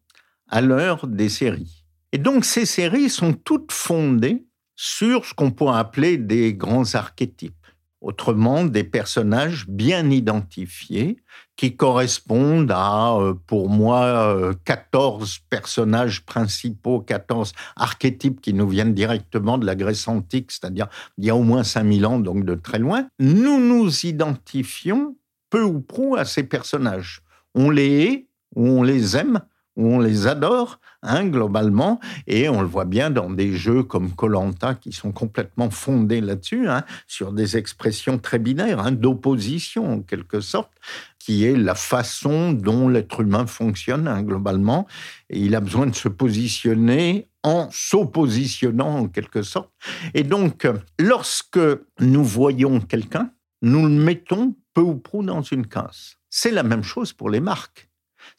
à 0.49 0.63
l'heure 0.63 1.07
des 1.07 1.29
séries. 1.29 1.85
Et 2.13 2.19
donc 2.19 2.47
ces 2.47 2.65
séries 2.65 3.11
sont 3.11 3.35
toutes 3.35 3.73
fondées 3.73 4.47
sur 4.75 5.27
ce 5.27 5.35
qu'on 5.35 5.51
pourrait 5.51 5.79
appeler 5.79 6.17
des 6.17 6.55
grands 6.55 6.95
archétypes. 6.95 7.58
Autrement, 8.01 8.65
des 8.65 8.85
personnages 8.85 9.67
bien 9.69 10.09
identifiés 10.11 11.17
qui 11.57 11.75
correspondent 11.75 12.71
à, 12.73 13.17
euh, 13.17 13.35
pour 13.47 13.69
moi, 13.69 14.55
14 14.65 15.39
euh, 15.39 15.45
personnages 15.51 16.25
principaux, 16.25 17.01
14 17.01 17.53
archétypes 17.75 18.41
qui 18.41 18.55
nous 18.55 18.69
viennent 18.69 18.95
directement 18.95 19.59
de 19.59 19.67
la 19.67 19.75
Grèce 19.75 20.07
antique, 20.07 20.53
c'est-à-dire 20.53 20.87
il 21.17 21.25
y 21.25 21.31
a 21.31 21.35
au 21.35 21.43
moins 21.43 21.65
5000 21.65 22.07
ans, 22.07 22.21
donc 22.21 22.45
de 22.45 22.55
très 22.55 22.79
loin. 22.79 23.09
Nous 23.19 23.59
nous 23.59 24.07
identifions 24.07 25.17
peu 25.51 25.65
ou 25.65 25.81
prou 25.81 26.15
à 26.15 26.25
ces 26.25 26.45
personnages. 26.45 27.23
On 27.57 27.71
les 27.71 28.03
hait 28.03 28.29
ou 28.55 28.69
on 28.69 28.83
les 28.85 29.17
aime 29.17 29.41
où 29.79 29.87
on 29.87 30.01
les 30.01 30.27
adore, 30.27 30.81
hein, 31.03 31.25
globalement, 31.27 32.01
et 32.27 32.49
on 32.49 32.61
le 32.61 32.67
voit 32.67 32.85
bien 32.85 33.11
dans 33.11 33.31
des 33.31 33.55
jeux 33.55 33.85
comme 33.85 34.13
Colanta 34.13 34.75
qui 34.75 34.93
sont 34.93 35.13
complètement 35.13 35.71
fondés 35.71 36.21
là-dessus, 36.21 36.69
hein, 36.69 36.85
sur 37.07 37.33
des 37.33 37.57
expressions 37.57 38.19
très 38.19 38.41
binaires, 38.41 38.81
hein, 38.81 38.91
d'opposition 38.91 39.95
en 39.95 40.01
quelque 40.01 40.41
sorte, 40.41 40.73
qui 41.21 41.45
est 41.45 41.57
la 41.57 41.77
façon 41.77 42.53
dont 42.53 42.89
l'être 42.89 43.21
humain 43.21 43.47
fonctionne 43.47 44.11
globalement. 44.23 44.89
Et 45.31 45.39
il 45.39 45.55
a 45.55 45.61
besoin 45.61 45.87
de 45.87 45.95
se 45.95 46.09
positionner 46.09 47.29
en 47.45 47.69
s'oppositionnant 47.71 48.99
en 48.99 49.09
quelque 49.09 49.43
sorte. 49.43 49.71
Et 50.13 50.25
donc, 50.25 50.67
lorsque 50.99 51.61
nous 52.01 52.25
voyons 52.25 52.81
quelqu'un, 52.81 53.31
nous 53.63 53.87
le 53.87 53.93
mettons 53.93 54.57
peu 54.75 54.81
ou 54.81 54.97
prou 54.97 55.23
dans 55.23 55.43
une 55.43 55.67
case. 55.67 56.17
C'est 56.31 56.51
la 56.51 56.63
même 56.63 56.83
chose 56.83 57.13
pour 57.13 57.31
les 57.31 57.41
marques. 57.41 57.88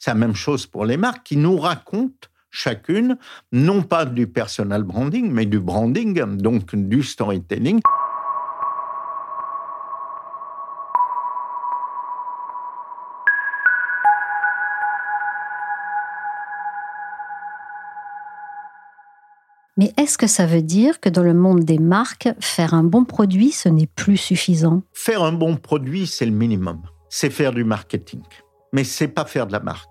C'est 0.00 0.12
la 0.12 0.14
même 0.14 0.34
chose 0.34 0.64
pour 0.64 0.86
les 0.86 0.96
marques 0.96 1.24
qui 1.24 1.36
nous 1.36 1.58
racontent 1.58 2.28
chacune, 2.50 3.18
non 3.52 3.82
pas 3.82 4.06
du 4.06 4.26
personal 4.26 4.82
branding, 4.82 5.30
mais 5.30 5.44
du 5.44 5.60
branding, 5.60 6.18
donc 6.38 6.74
du 6.74 7.02
storytelling. 7.02 7.80
Mais 19.76 19.92
est-ce 19.98 20.16
que 20.16 20.26
ça 20.26 20.46
veut 20.46 20.62
dire 20.62 21.00
que 21.00 21.10
dans 21.10 21.22
le 21.22 21.34
monde 21.34 21.60
des 21.60 21.78
marques, 21.78 22.30
faire 22.40 22.72
un 22.72 22.84
bon 22.84 23.04
produit, 23.04 23.50
ce 23.50 23.68
n'est 23.68 23.86
plus 23.86 24.16
suffisant? 24.16 24.82
Faire 24.94 25.22
un 25.22 25.32
bon 25.32 25.56
produit, 25.56 26.06
c'est 26.06 26.26
le 26.26 26.32
minimum. 26.32 26.80
C'est 27.10 27.30
faire 27.30 27.52
du 27.52 27.64
marketing. 27.64 28.22
Mais 28.72 28.84
c'est 28.84 29.08
pas 29.08 29.24
faire 29.24 29.46
de 29.46 29.52
la 29.52 29.60
marque. 29.60 29.89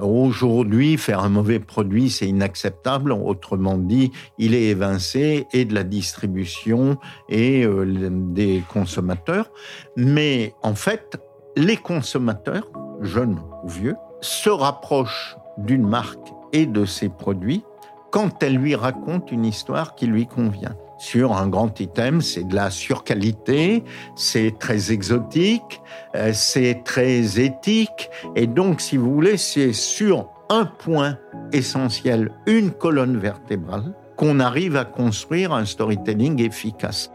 Aujourd'hui, 0.00 0.96
faire 0.96 1.20
un 1.20 1.28
mauvais 1.28 1.60
produit, 1.60 2.10
c'est 2.10 2.28
inacceptable. 2.28 3.12
Autrement 3.12 3.78
dit, 3.78 4.10
il 4.38 4.54
est 4.54 4.64
évincé 4.64 5.46
et 5.52 5.64
de 5.64 5.74
la 5.74 5.84
distribution 5.84 6.98
et 7.28 7.64
euh, 7.64 8.08
des 8.10 8.62
consommateurs. 8.72 9.50
Mais 9.96 10.54
en 10.62 10.74
fait, 10.74 11.16
les 11.56 11.76
consommateurs, 11.76 12.70
jeunes 13.00 13.40
ou 13.62 13.68
vieux, 13.68 13.96
se 14.20 14.50
rapprochent 14.50 15.36
d'une 15.58 15.86
marque 15.86 16.32
et 16.52 16.66
de 16.66 16.84
ses 16.84 17.08
produits 17.08 17.62
quand 18.10 18.42
elle 18.42 18.56
lui 18.56 18.74
raconte 18.74 19.32
une 19.32 19.44
histoire 19.44 19.94
qui 19.94 20.06
lui 20.06 20.26
convient. 20.26 20.76
Sur 20.98 21.32
un 21.32 21.48
grand 21.48 21.80
item, 21.80 22.20
c'est 22.20 22.44
de 22.44 22.54
la 22.54 22.70
surqualité, 22.70 23.82
c'est 24.16 24.58
très 24.58 24.92
exotique, 24.92 25.80
euh, 26.14 26.32
c'est 26.32 26.82
très 26.84 27.40
éthique, 27.40 28.10
et 28.36 28.46
donc, 28.46 28.80
si 28.80 28.96
vous 28.96 29.12
voulez, 29.12 29.36
c'est 29.36 29.72
sur 29.72 30.28
un 30.48 30.66
point 30.66 31.18
essentiel, 31.52 32.30
une 32.46 32.70
colonne 32.70 33.16
vertébrale, 33.16 33.94
qu'on 34.16 34.38
arrive 34.40 34.76
à 34.76 34.84
construire 34.84 35.52
un 35.52 35.64
storytelling 35.64 36.40
efficace. 36.40 37.10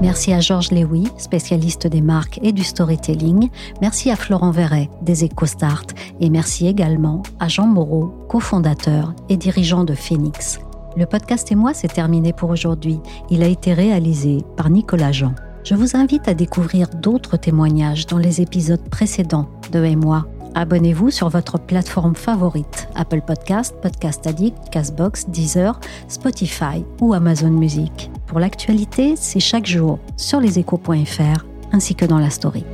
Merci 0.00 0.32
à 0.32 0.40
Georges 0.40 0.70
Lewy, 0.70 1.08
spécialiste 1.18 1.86
des 1.86 2.00
marques 2.00 2.40
et 2.42 2.52
du 2.52 2.64
storytelling. 2.64 3.50
Merci 3.82 4.10
à 4.10 4.16
Florent 4.16 4.50
Verret 4.50 4.88
des 5.02 5.26
EcoStart. 5.26 5.84
Et 6.20 6.30
merci 6.30 6.66
également 6.66 7.22
à 7.38 7.48
Jean 7.48 7.66
Moreau, 7.66 8.06
cofondateur 8.26 9.14
et 9.28 9.36
dirigeant 9.36 9.84
de 9.84 9.94
Phoenix. 9.94 10.58
Le 10.96 11.04
podcast 11.04 11.52
et 11.52 11.54
moi, 11.54 11.74
c'est 11.74 11.92
terminé 11.92 12.32
pour 12.32 12.48
aujourd'hui. 12.48 12.98
Il 13.28 13.42
a 13.42 13.46
été 13.46 13.74
réalisé 13.74 14.38
par 14.56 14.70
Nicolas 14.70 15.12
Jean. 15.12 15.34
Je 15.64 15.74
vous 15.74 15.94
invite 15.94 16.28
à 16.28 16.34
découvrir 16.34 16.88
d'autres 16.88 17.36
témoignages 17.36 18.06
dans 18.06 18.18
les 18.18 18.40
épisodes 18.40 18.88
précédents 18.88 19.50
de 19.70 19.84
Et 19.84 19.96
moi. 19.96 20.26
Abonnez-vous 20.54 21.10
sur 21.10 21.28
votre 21.28 21.58
plateforme 21.58 22.14
favorite 22.14 22.88
Apple 22.94 23.20
Podcast, 23.20 23.74
Podcast 23.82 24.26
Addict, 24.26 24.56
Castbox, 24.70 25.28
Deezer, 25.28 25.78
Spotify 26.08 26.84
ou 27.00 27.14
Amazon 27.14 27.50
Music. 27.50 28.10
Pour 28.26 28.40
l'actualité, 28.40 29.14
c'est 29.16 29.40
chaque 29.40 29.66
jour 29.66 29.98
sur 30.16 30.40
leséchos.fr 30.40 31.44
ainsi 31.72 31.94
que 31.94 32.04
dans 32.04 32.18
la 32.18 32.30
story. 32.30 32.64